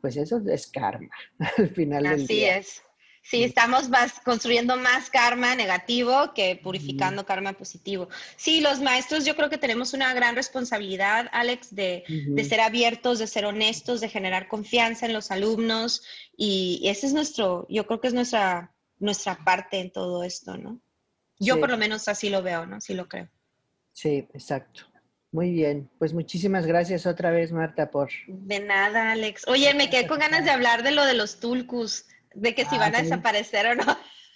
[0.00, 1.14] pues eso es karma
[1.58, 2.58] al final del día.
[2.58, 2.82] Así es.
[3.28, 8.08] Sí, estamos más, construyendo más karma negativo que purificando karma positivo.
[8.36, 13.18] Sí, los maestros yo creo que tenemos una gran responsabilidad, Alex, de, de, ser abiertos,
[13.18, 16.04] de ser honestos, de generar confianza en los alumnos
[16.36, 20.80] y, ese es nuestro, yo creo que es nuestra, nuestra parte en todo esto, ¿no?
[21.38, 22.76] Yo por lo menos así lo veo, ¿no?
[22.76, 23.28] Así lo creo.
[23.92, 24.82] Sí, exacto.
[25.32, 28.08] Muy bien, pues muchísimas gracias otra vez, Marta, por...
[28.26, 29.46] De nada, Alex.
[29.48, 32.76] Oye, me quedé con ganas de hablar de lo de los tulcus, de que si
[32.76, 33.84] ah, van a desaparecer o no.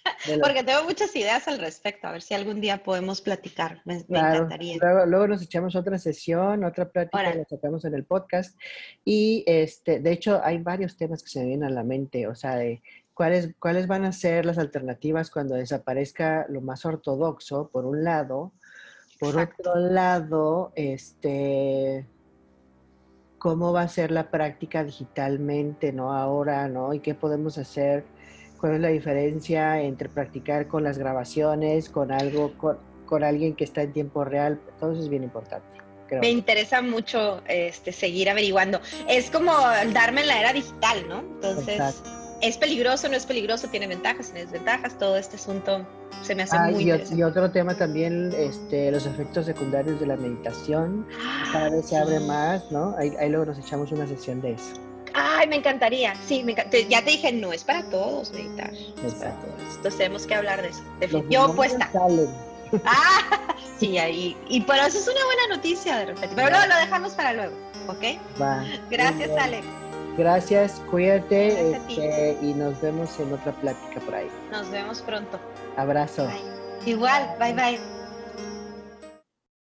[0.41, 4.77] Porque tengo muchas ideas al respecto, a ver si algún día podemos platicar, me, encantaría.
[5.05, 8.57] Luego, nos echamos otra sesión, otra plática, la sacamos en el podcast.
[9.05, 12.35] Y este, de hecho, hay varios temas que se me vienen a la mente, o
[12.35, 12.81] sea, de
[13.13, 18.53] cuáles, cuáles van a ser las alternativas cuando desaparezca lo más ortodoxo, por un lado.
[19.19, 22.07] Por otro lado, este,
[23.37, 26.13] cómo va a ser la práctica digitalmente, ¿no?
[26.13, 26.93] Ahora, ¿no?
[26.93, 28.03] Y qué podemos hacer
[28.59, 33.81] cuál es la diferencia entre practicar con las grabaciones, con algo, con, alguien que está
[33.81, 35.67] en tiempo real, todo eso es bien importante.
[36.21, 38.79] Me interesa mucho este, seguir averiguando.
[39.07, 39.53] Es como
[39.93, 41.19] darme en la era digital, ¿no?
[41.19, 42.03] Entonces,
[42.41, 43.67] ¿es peligroso, no es peligroso?
[43.67, 44.97] ¿Tiene ventajas, tiene desventajas?
[44.97, 45.85] Todo este asunto
[46.23, 47.19] se me hace ah, muy y, interesante.
[47.19, 51.07] Y otro tema también, este, los efectos secundarios de la meditación.
[51.51, 52.95] Cada vez se abre más, ¿no?
[52.97, 54.73] Ahí, ahí luego nos echamos una sesión de eso.
[55.13, 56.13] Ay, me encantaría.
[56.27, 56.45] Sí,
[56.89, 58.73] ya te dije, no es para todos meditar.
[58.73, 59.75] es para todos.
[59.75, 61.23] Entonces tenemos que hablar de eso.
[61.29, 61.89] Yo opuesta.
[62.85, 64.37] Ah, sí, ahí.
[64.47, 66.33] Y pero eso es una buena noticia de repente.
[66.33, 67.53] Pero luego lo dejamos para luego,
[67.87, 68.41] ¿ok?
[68.41, 68.63] Va.
[68.89, 69.65] Gracias, Alex.
[70.17, 74.29] Gracias, cuídate este, y nos vemos en otra plática por ahí.
[74.51, 75.39] Nos vemos pronto.
[75.77, 76.29] Abrazo.
[76.85, 78.00] Igual, bye bye.